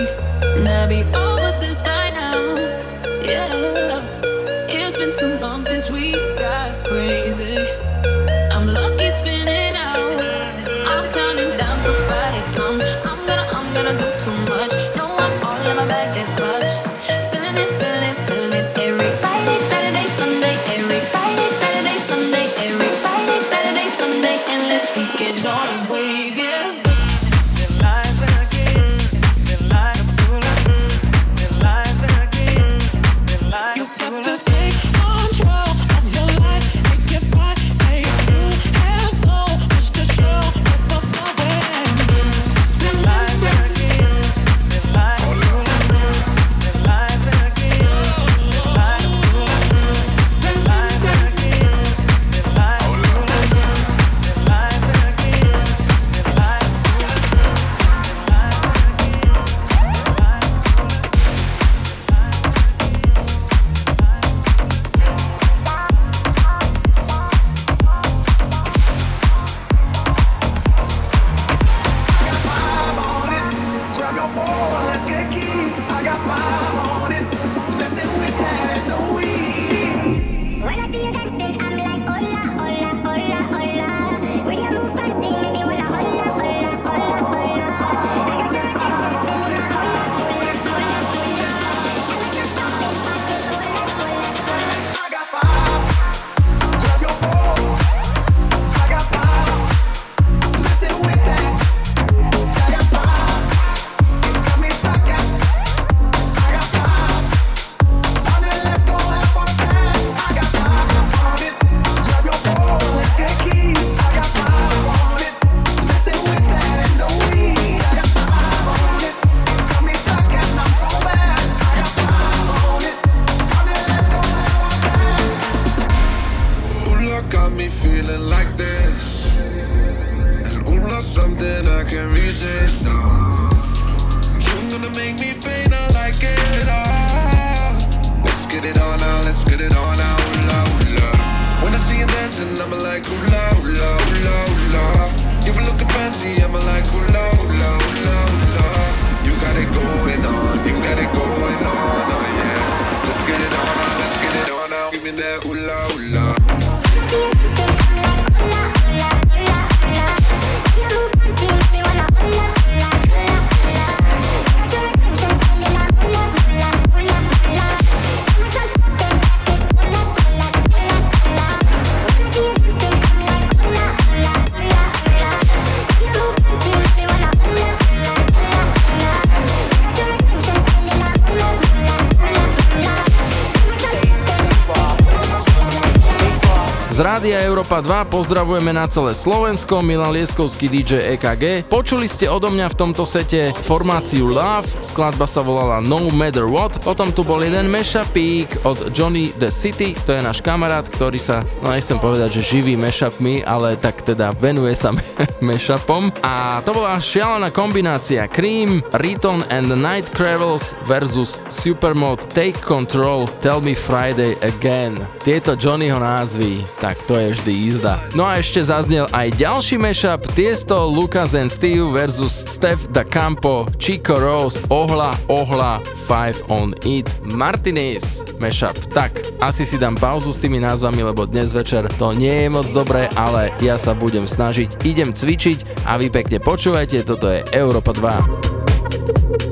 Z 186.99 187.07
Rádia 187.07 187.39
Európa 187.47 187.79
2 187.79 188.11
pozdravujeme 188.11 188.75
na 188.75 188.83
celé 188.83 189.15
Slovensko, 189.15 189.79
Milan 189.79 190.11
Lieskovský 190.11 190.67
DJ 190.67 191.15
EKG. 191.15 191.71
Počuli 191.71 192.11
ste 192.11 192.27
odo 192.27 192.51
mňa 192.51 192.67
v 192.67 192.75
tomto 192.75 193.07
sete 193.07 193.55
formáciu 193.55 194.27
Love, 194.27 194.67
skladba 194.83 195.23
sa 195.23 195.39
volala 195.39 195.79
No 195.79 196.11
Matter 196.11 196.43
What, 196.43 196.83
potom 196.83 197.15
tu 197.15 197.23
bol 197.23 197.39
jeden 197.39 197.71
mashupík 197.71 198.67
od 198.67 198.91
Johnny 198.91 199.31
The 199.31 199.47
City, 199.47 199.95
to 200.03 200.11
je 200.11 200.19
náš 200.19 200.43
kamarát, 200.43 200.83
ktorý 200.91 201.15
sa, 201.15 201.39
no 201.63 201.71
nechcem 201.71 201.95
povedať, 202.03 202.43
že 202.43 202.59
živí 202.59 202.75
mashupmi, 202.75 203.47
ale 203.47 203.79
tak 203.79 204.03
teda 204.03 204.35
venuje 204.35 204.75
sa 204.75 204.91
mashupom. 205.39 206.11
A 206.19 206.59
to 206.67 206.75
bola 206.75 206.99
šialená 206.99 207.47
kombinácia 207.55 208.27
Cream, 208.27 208.83
Riton 208.99 209.39
and 209.47 209.71
the 209.71 209.79
Night 209.79 210.11
Cravels 210.11 210.75
versus 210.83 211.39
Supermod 211.47 212.27
Take 212.35 212.59
Control, 212.59 213.23
Tell 213.39 213.63
Me 213.63 213.71
Friday 213.71 214.35
Again. 214.43 214.99
Tieto 215.23 215.55
Johnnyho 215.55 215.95
názvy, 215.95 216.67
tak 216.81 216.88
to 217.05 217.17
je 217.17 217.27
vždy 217.35 217.51
jízda. 217.51 217.99
No 218.15 218.25
a 218.25 218.39
ešte 218.39 218.63
zaznel 218.63 219.05
aj 219.11 219.35
ďalší 219.35 219.75
mashup, 219.77 220.23
Tiesto, 220.33 220.87
Lucas 220.87 221.35
and 221.35 221.51
Steve 221.51 221.85
versus 221.91 222.31
Steph 222.47 222.89
Da 222.93 223.03
Campo, 223.03 223.67
Chico 223.77 224.17
Rose, 224.17 224.63
Ohla, 224.71 225.17
Ohla, 225.29 225.83
Five 226.07 226.41
on 226.49 226.73
It, 226.87 227.09
Martinez 227.25 228.25
mashup. 228.39 228.73
Tak, 228.93 229.13
asi 229.43 229.67
si 229.67 229.77
dám 229.77 229.97
pauzu 229.97 230.33
s 230.33 230.41
tými 230.41 230.57
názvami, 230.61 231.03
lebo 231.03 231.27
dnes 231.27 231.51
večer 231.51 231.85
to 231.99 232.15
nie 232.15 232.45
je 232.45 232.49
moc 232.49 232.67
dobré, 232.71 233.11
ale 233.19 233.53
ja 233.59 233.77
sa 233.77 233.91
budem 233.91 234.23
snažiť, 234.23 234.85
idem 234.87 235.11
cvičiť 235.11 235.85
a 235.89 235.97
vy 235.99 236.07
pekne 236.09 236.37
počúvajte, 236.39 237.03
toto 237.03 237.27
je 237.29 237.43
Európa 237.51 237.91
2. 237.91 239.48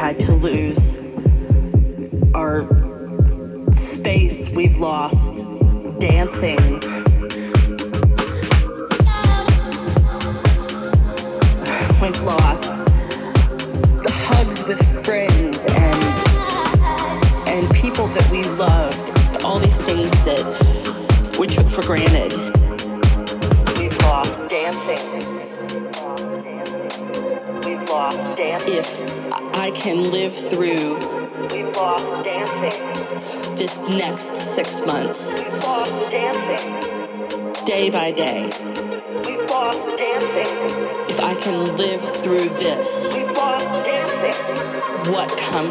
Had 0.00 0.18
to 0.18 0.32
lose 0.32 0.79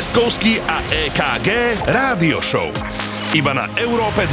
Lieskovský 0.00 0.56
a 0.64 0.80
EKG 0.88 1.76
Rádio 1.84 2.40
Show. 2.40 2.72
Iba 3.36 3.52
na 3.52 3.68
Európe 3.76 4.24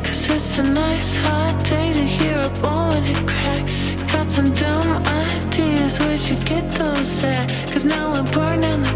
Cause 0.00 0.32
it's 0.32 0.56
a 0.56 0.64
nice 0.64 1.20
hot 1.20 1.60
day 1.60 1.92
to 1.92 2.00
hear 2.08 2.40
a 2.40 2.48
bone 2.64 3.04
and 3.04 3.20
crack 3.28 3.68
Got 4.16 4.32
some 4.32 4.48
dumb 4.56 5.04
ideas, 5.44 6.00
where'd 6.00 6.24
you 6.24 6.40
get 6.48 6.64
those 6.72 7.20
at? 7.20 7.52
Cause 7.68 7.84
now 7.84 8.08
I'm 8.16 8.24
burning 8.32 8.80
the 8.88 8.93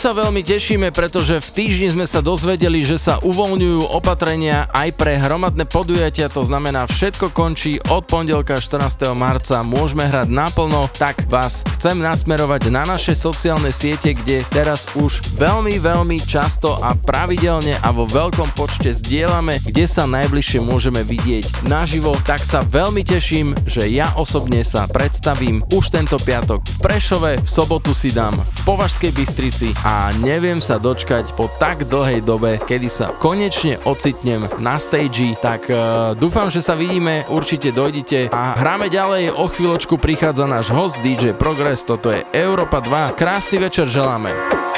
sa 0.00 0.16
veľmi 0.16 0.40
tešíme, 0.40 0.96
pretože 0.96 1.44
v 1.44 1.48
týždni 1.60 1.92
sme 1.92 2.06
sa 2.08 2.24
dozvedeli, 2.24 2.88
že 2.88 2.96
sa 2.96 3.20
uvoľňujú 3.20 3.92
opatrenia 3.92 4.64
aj 4.72 4.96
pre 4.96 5.20
hromadné 5.20 5.68
podujatia, 5.68 6.32
to 6.32 6.40
znamená 6.40 6.88
všetko 6.88 7.28
končí 7.36 7.76
od 7.92 8.08
pondelka 8.08 8.56
14. 8.56 9.12
marca, 9.12 9.60
môžeme 9.60 10.08
hrať 10.08 10.32
naplno, 10.32 10.88
tak 10.96 11.28
vás 11.28 11.68
chcem 11.76 12.00
nasmerovať 12.00 12.72
na 12.72 12.88
naše 12.88 13.12
sociálne 13.12 13.76
siete, 13.76 14.16
kde 14.16 14.40
teraz 14.48 14.88
už 14.96 15.20
veľmi, 15.36 15.76
veľmi 15.76 16.16
často 16.24 16.80
a 16.80 16.96
pravidelne 16.96 17.76
a 17.84 17.92
vo 17.92 18.08
veľkom 18.08 18.56
počte 18.56 18.96
zdieľame, 18.96 19.60
kde 19.60 19.84
sa 19.84 20.08
najbližšie 20.08 20.64
môžeme 20.64 21.04
vidieť 21.04 21.68
naživo, 21.68 22.16
tak 22.24 22.40
sa 22.40 22.64
veľmi 22.64 23.04
teším, 23.04 23.52
že 23.68 23.84
ja 23.92 24.16
osobne 24.16 24.64
sa 24.64 24.88
predstavím 24.88 25.60
už 25.76 25.92
tento 25.92 26.16
piatok 26.16 26.64
v 26.64 26.76
Prešove, 26.80 27.32
v 27.44 27.48
sobotu 27.52 27.92
si 27.92 28.08
dám 28.08 28.40
v 28.40 28.60
Považskej 28.64 29.12
Bystrici 29.12 29.76
a 29.84 29.89
neviem 30.22 30.62
sa 30.62 30.78
dočkať 30.78 31.34
po 31.34 31.50
tak 31.58 31.88
dlhej 31.88 32.22
dobe, 32.22 32.62
kedy 32.62 32.88
sa 32.88 33.10
konečne 33.18 33.76
ocitnem 33.82 34.46
na 34.62 34.78
stage, 34.78 35.34
tak 35.42 35.66
uh, 35.66 36.14
dúfam, 36.14 36.46
že 36.46 36.62
sa 36.62 36.78
vidíme, 36.78 37.26
určite 37.26 37.74
dojdite. 37.74 38.30
A 38.30 38.54
hráme 38.54 38.86
ďalej, 38.86 39.34
o 39.34 39.46
chvíľočku 39.50 39.98
prichádza 39.98 40.46
náš 40.46 40.70
host 40.70 41.02
DJ 41.02 41.34
Progress, 41.34 41.82
toto 41.82 42.14
je 42.14 42.22
Európa 42.30 42.78
2, 42.78 43.18
krásny 43.18 43.58
večer 43.58 43.90
želáme. 43.90 44.69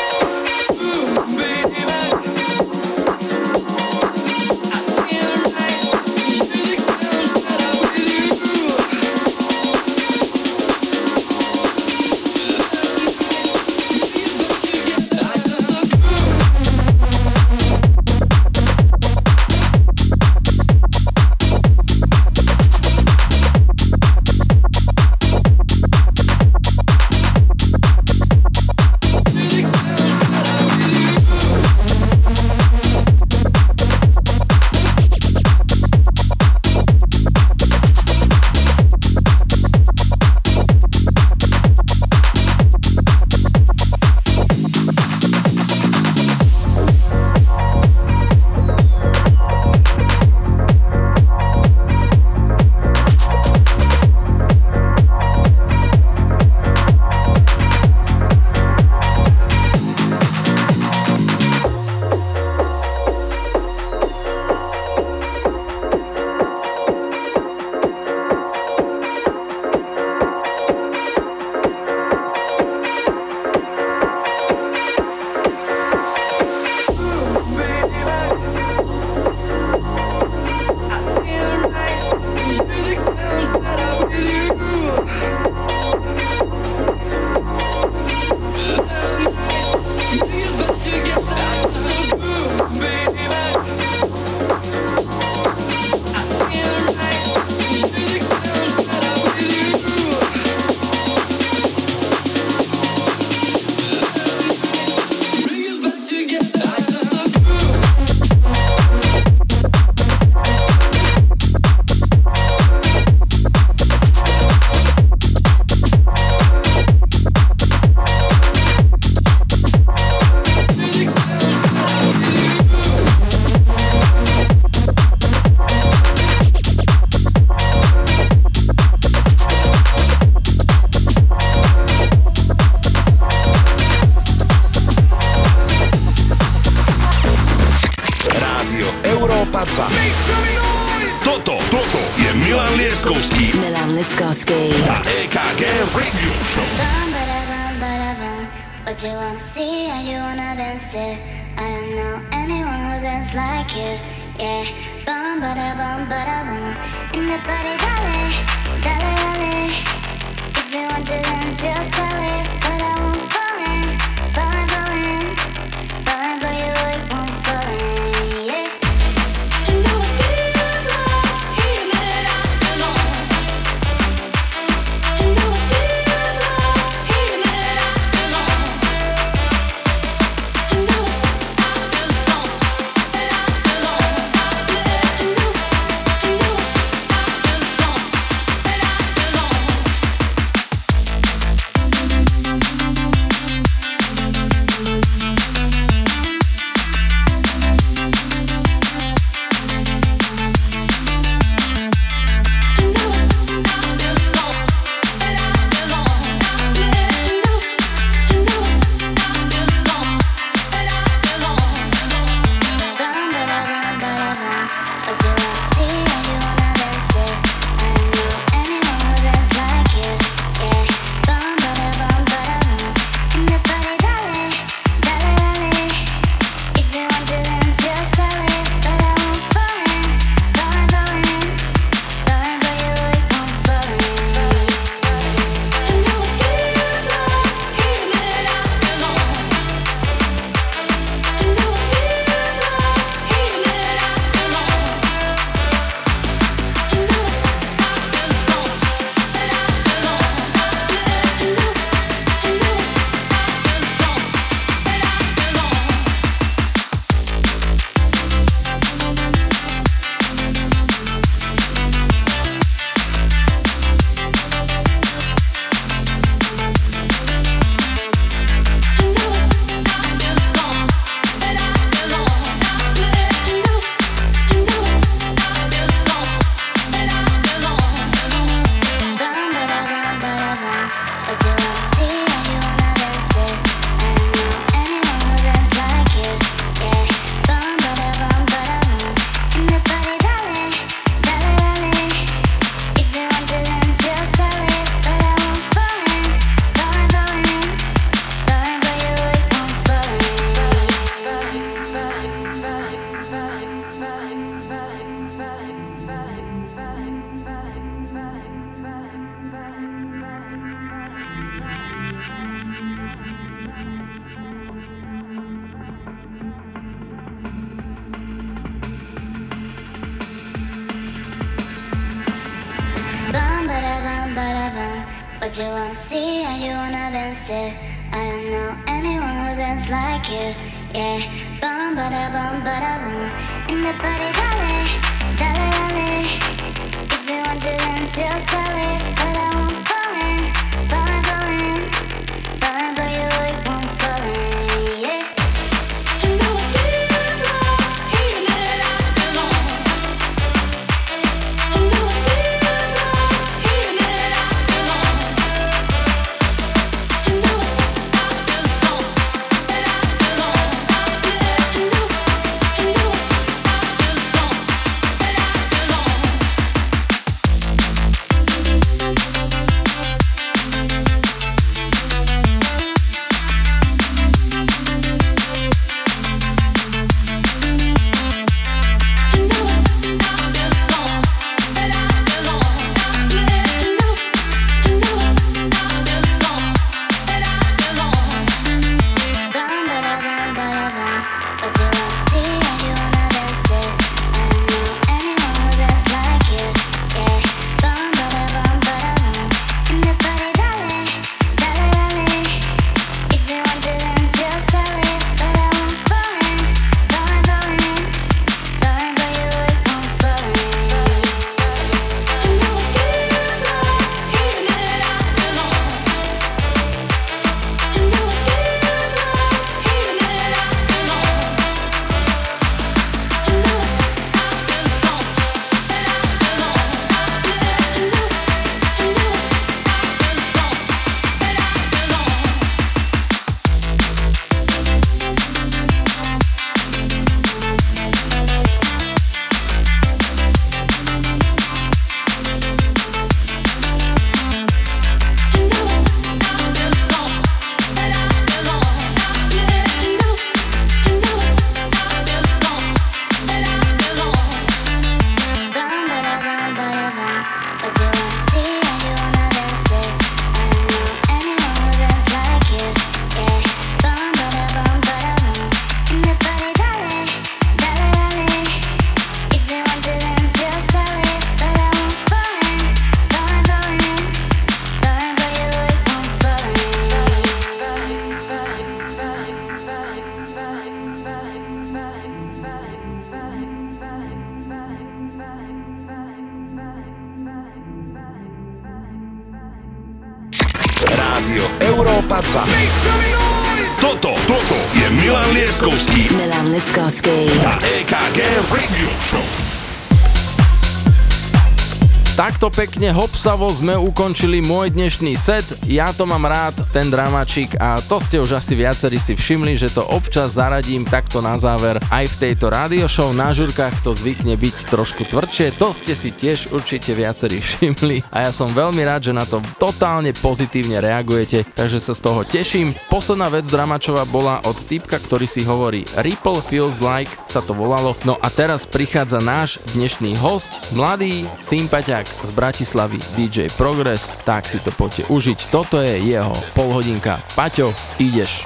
hopsavo 503.13 503.69
sme 503.69 503.93
ukončili 503.93 504.65
môj 504.65 504.89
dnešný 504.97 505.37
set. 505.37 505.65
Ja 505.85 506.17
to 506.17 506.25
mám 506.25 506.49
rád, 506.49 506.73
ten 506.97 507.13
dramačik 507.13 507.77
a 507.77 508.01
to 508.01 508.17
ste 508.17 508.41
už 508.41 508.57
asi 508.57 508.73
viacerí 508.73 509.21
si 509.21 509.37
všimli, 509.37 509.77
že 509.77 509.93
to 509.93 510.01
občas 510.01 510.57
zaradím 510.57 511.05
takto 511.05 511.45
na 511.45 511.61
záver 511.61 512.01
aj 512.09 512.25
v 512.33 512.39
tejto 512.49 512.73
radio 512.73 513.05
show. 513.05 513.37
Na 513.37 513.53
žurkách 513.53 514.01
to 514.01 514.17
zvykne 514.17 514.57
byť 514.57 514.89
trošku 514.89 515.29
tvrdšie, 515.29 515.77
to 515.77 515.93
ste 515.93 516.17
si 516.17 516.33
tiež 516.33 516.73
určite 516.73 517.13
viacerí 517.13 517.61
všimli 517.61 518.25
a 518.33 518.49
ja 518.49 518.51
som 518.51 518.73
veľmi 518.73 519.05
rád, 519.05 519.29
že 519.29 519.37
na 519.37 519.45
to 519.45 519.61
totálne 519.77 520.33
pozitívne 520.41 521.05
reagujete, 521.05 521.69
takže 521.77 522.01
sa 522.01 522.17
z 522.17 522.25
toho 522.25 522.41
teším. 522.49 522.97
Posledná 523.13 523.53
vec 523.53 523.69
dramačová 523.69 524.25
bola 524.25 524.65
od 524.65 524.81
typka, 524.89 525.21
ktorý 525.21 525.45
si 525.45 525.61
hovorí 525.69 526.09
Ripple 526.17 526.65
Feels 526.65 527.05
Like 527.05 527.31
sa 527.45 527.61
to 527.61 527.77
volalo. 527.77 528.17
No 528.25 528.41
a 528.41 528.49
teraz 528.49 528.89
prichádza 528.89 529.45
náš 529.45 529.77
dnešný 529.93 530.41
host, 530.41 530.73
mladý 530.97 531.45
sympatiak 531.61 532.25
z 532.25 532.51
Bratislavy 532.57 533.02
Bratislavy 533.03 533.19
DJ 533.35 533.66
Progress, 533.74 534.31
tak 534.47 534.62
si 534.62 534.79
to 534.79 534.95
poďte 534.95 535.27
užiť. 535.27 535.74
Toto 535.74 535.99
je 535.99 536.23
jeho 536.23 536.55
polhodinka. 536.70 537.43
Paťo, 537.59 537.91
ideš. 538.23 538.62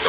Yo, 0.00 0.08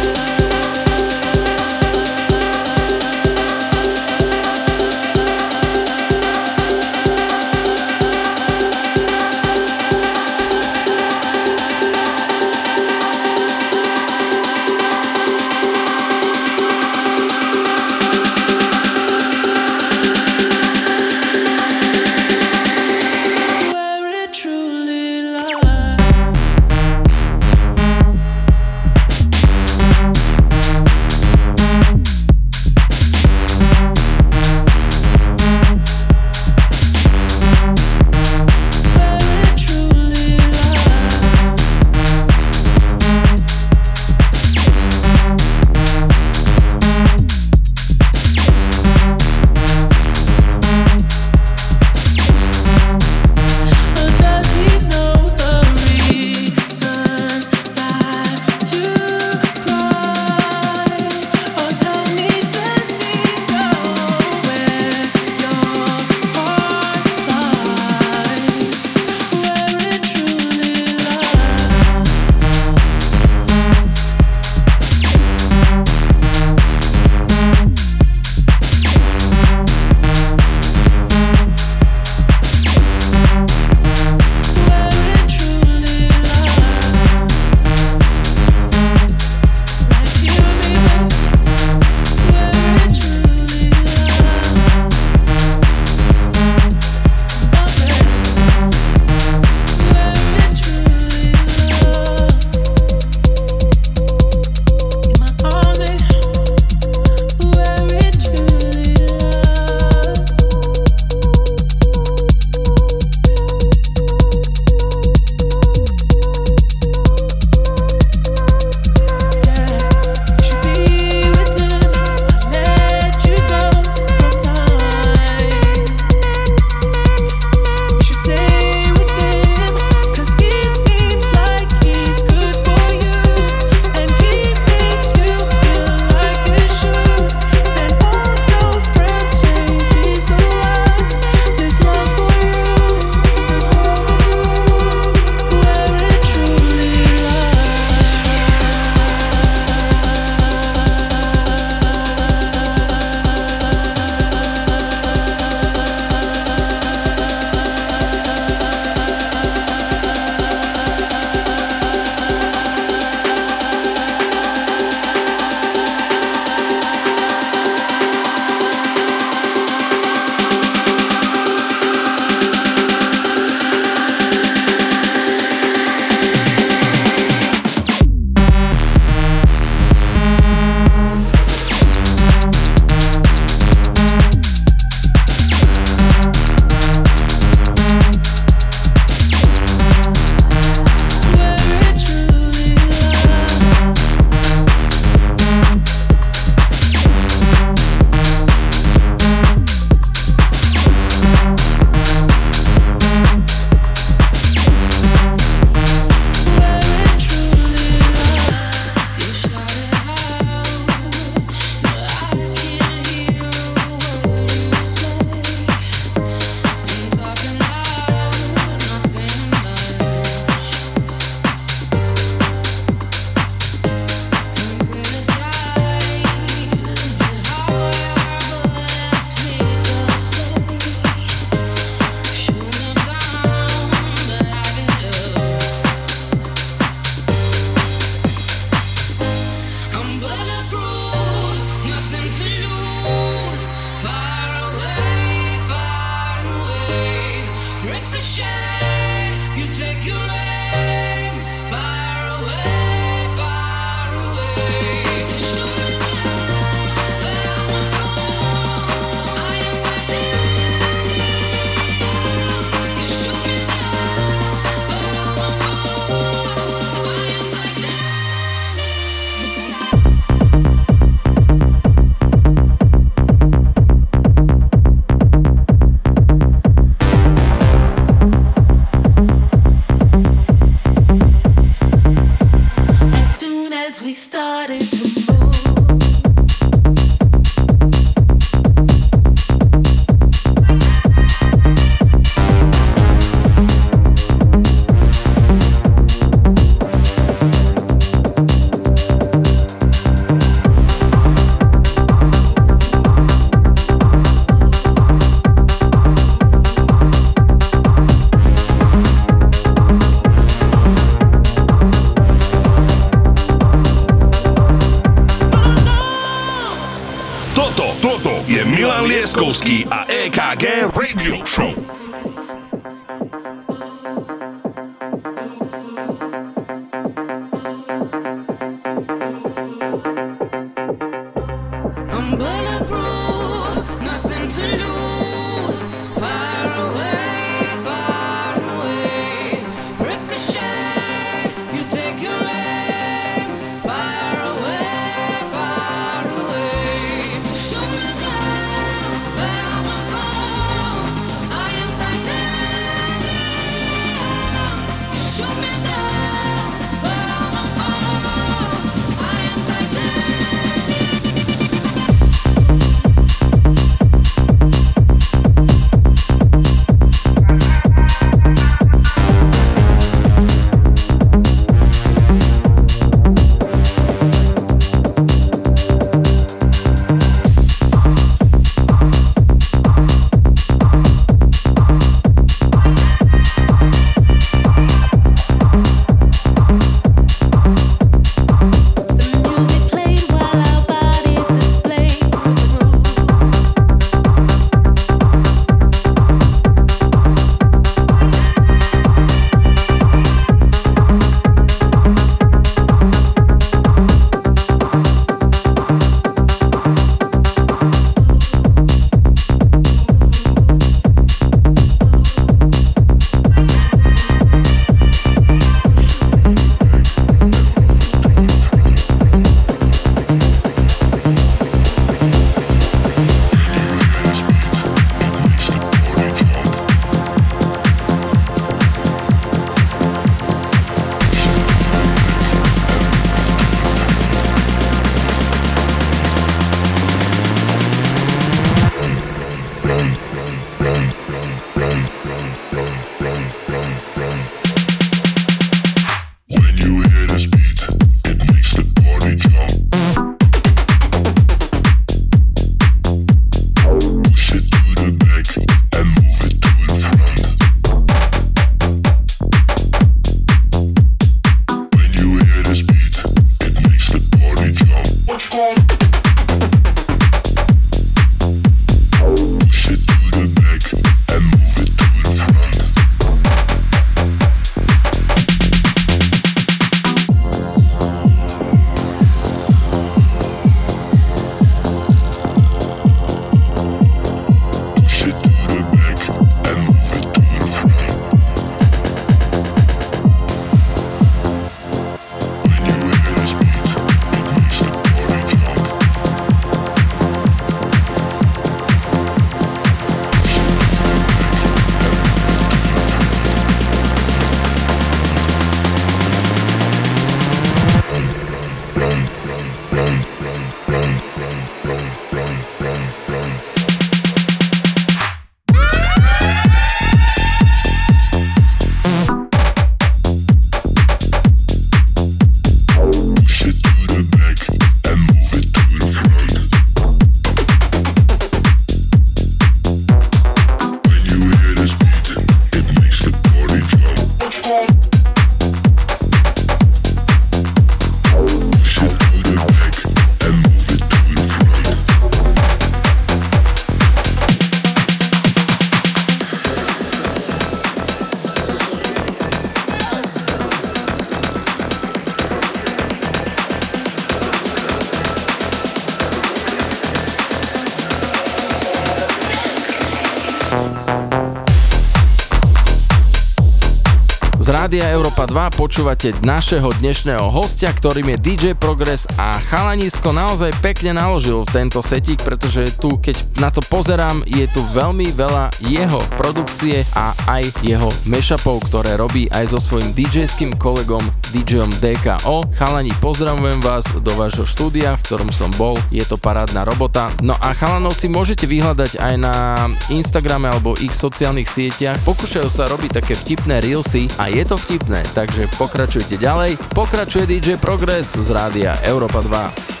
waar 565.61 565.70
počúvate 565.81 566.29
našeho 566.45 566.93
dnešného 567.01 567.49
hostia, 567.49 567.89
ktorým 567.89 568.29
je 568.29 568.37
DJ 568.37 568.65
Progress 568.77 569.25
a 569.33 569.57
chalanisko 569.57 570.29
naozaj 570.29 570.77
pekne 570.77 571.17
naložil 571.17 571.65
v 571.65 571.73
tento 571.73 572.05
setík, 572.05 572.45
pretože 572.45 572.93
tu, 573.01 573.17
keď 573.17 573.41
na 573.57 573.73
to 573.73 573.81
pozerám, 573.89 574.45
je 574.45 574.69
tu 574.69 574.85
veľmi 574.93 575.33
veľa 575.33 575.73
jeho 575.81 576.21
produkcie 576.37 577.01
a 577.17 577.33
aj 577.49 577.73
jeho 577.81 578.13
mashupov, 578.29 578.85
ktoré 578.93 579.17
robí 579.17 579.49
aj 579.49 579.73
so 579.73 579.81
svojím 579.81 580.13
DJ-ským 580.13 580.77
kolegom 580.77 581.25
DJom 581.49 581.89
DKO. 581.97 582.69
Chalani, 582.77 583.09
pozdravujem 583.17 583.81
vás 583.81 584.05
do 584.05 584.37
vášho 584.37 584.69
štúdia, 584.69 585.17
v 585.17 585.25
ktorom 585.33 585.49
som 585.49 585.73
bol, 585.81 585.97
je 586.13 586.21
to 586.21 586.37
parádna 586.37 586.85
robota. 586.85 587.33
No 587.41 587.57
a 587.57 587.73
chalanov 587.73 588.13
si 588.13 588.29
môžete 588.29 588.69
vyhľadať 588.69 589.17
aj 589.17 589.33
na 589.33 589.89
Instagrame 590.13 590.69
alebo 590.69 590.93
ich 591.01 591.17
sociálnych 591.17 591.65
sieťach. 591.65 592.21
Pokúšajú 592.21 592.69
sa 592.69 592.85
robiť 592.85 593.17
také 593.17 593.33
vtipné 593.33 593.81
reelsy 593.81 594.29
a 594.37 594.45
je 594.53 594.61
to 594.61 594.77
vtipné, 594.77 595.25
takže 595.33 595.70
pokračujte 595.77 596.35
ďalej. 596.35 596.79
Pokračuje 596.91 597.45
DJ 597.47 597.77
Progress 597.77 598.35
z 598.35 598.49
rádia 598.51 598.97
Europa 599.05 599.39
2. 599.43 600.00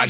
a 0.00 0.06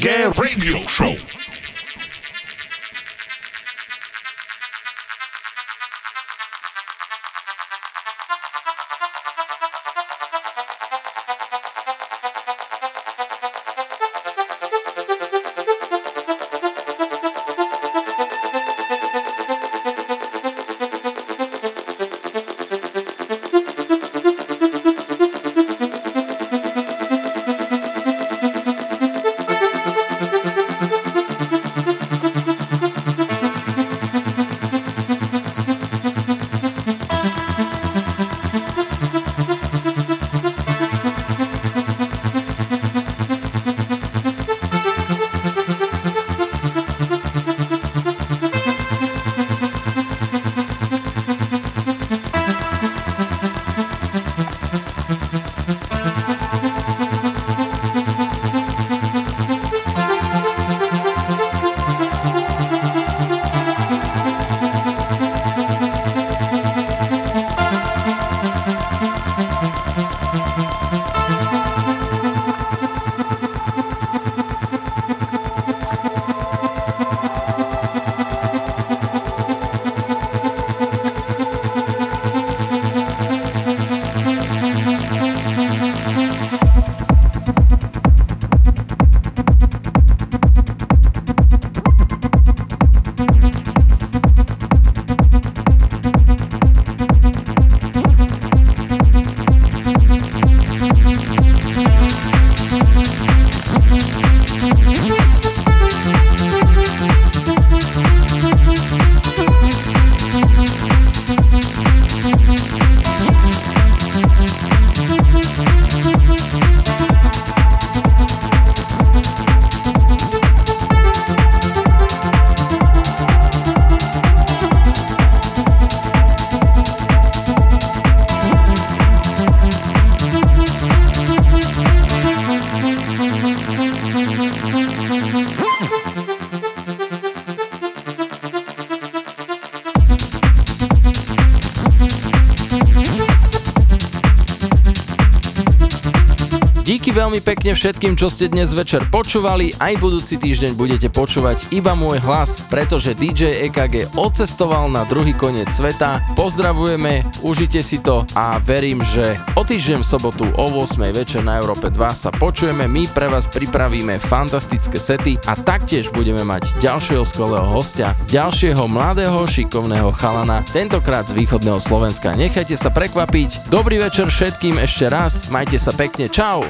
pekne 147.49 147.73
všetkým, 147.73 148.13
čo 148.13 148.29
ste 148.29 148.45
dnes 148.45 148.69
večer 148.77 149.09
počúvali. 149.09 149.73
Aj 149.81 149.97
budúci 149.97 150.37
týždeň 150.37 150.77
budete 150.77 151.09
počúvať 151.09 151.73
iba 151.73 151.97
môj 151.97 152.21
hlas, 152.21 152.61
pretože 152.69 153.17
DJ 153.17 153.65
EKG 153.65 154.13
odcestoval 154.13 154.85
na 154.93 155.01
druhý 155.09 155.33
koniec 155.33 155.73
sveta. 155.73 156.21
Pozdravujeme, 156.37 157.25
užite 157.41 157.81
si 157.81 157.97
to 158.05 158.21
a 158.37 158.61
verím, 158.61 159.01
že 159.01 159.33
o 159.57 159.65
týždeň 159.65 160.05
v 160.05 160.09
sobotu 160.13 160.45
o 160.61 160.65
8 160.85 161.01
večer 161.09 161.41
na 161.41 161.57
Európe 161.57 161.89
2 161.89 161.97
sa 162.13 162.29
počujeme. 162.29 162.85
My 162.85 163.09
pre 163.09 163.25
vás 163.25 163.49
pripravíme 163.49 164.21
fantastické 164.21 165.01
sety 165.01 165.41
a 165.49 165.57
taktiež 165.57 166.13
budeme 166.13 166.45
mať 166.45 166.69
ďalšieho 166.77 167.25
skvelého 167.25 167.65
hostia, 167.65 168.13
ďalšieho 168.29 168.85
mladého 168.85 169.49
šikovného 169.49 170.13
chalana, 170.13 170.61
tentokrát 170.69 171.25
z 171.25 171.33
východného 171.33 171.81
Slovenska. 171.81 172.37
Nechajte 172.37 172.77
sa 172.77 172.93
prekvapiť. 172.93 173.73
Dobrý 173.73 173.97
večer 173.97 174.29
všetkým 174.29 174.77
ešte 174.77 175.09
raz, 175.09 175.49
majte 175.49 175.81
sa 175.81 175.89
pekne, 175.97 176.29
čau! 176.29 176.69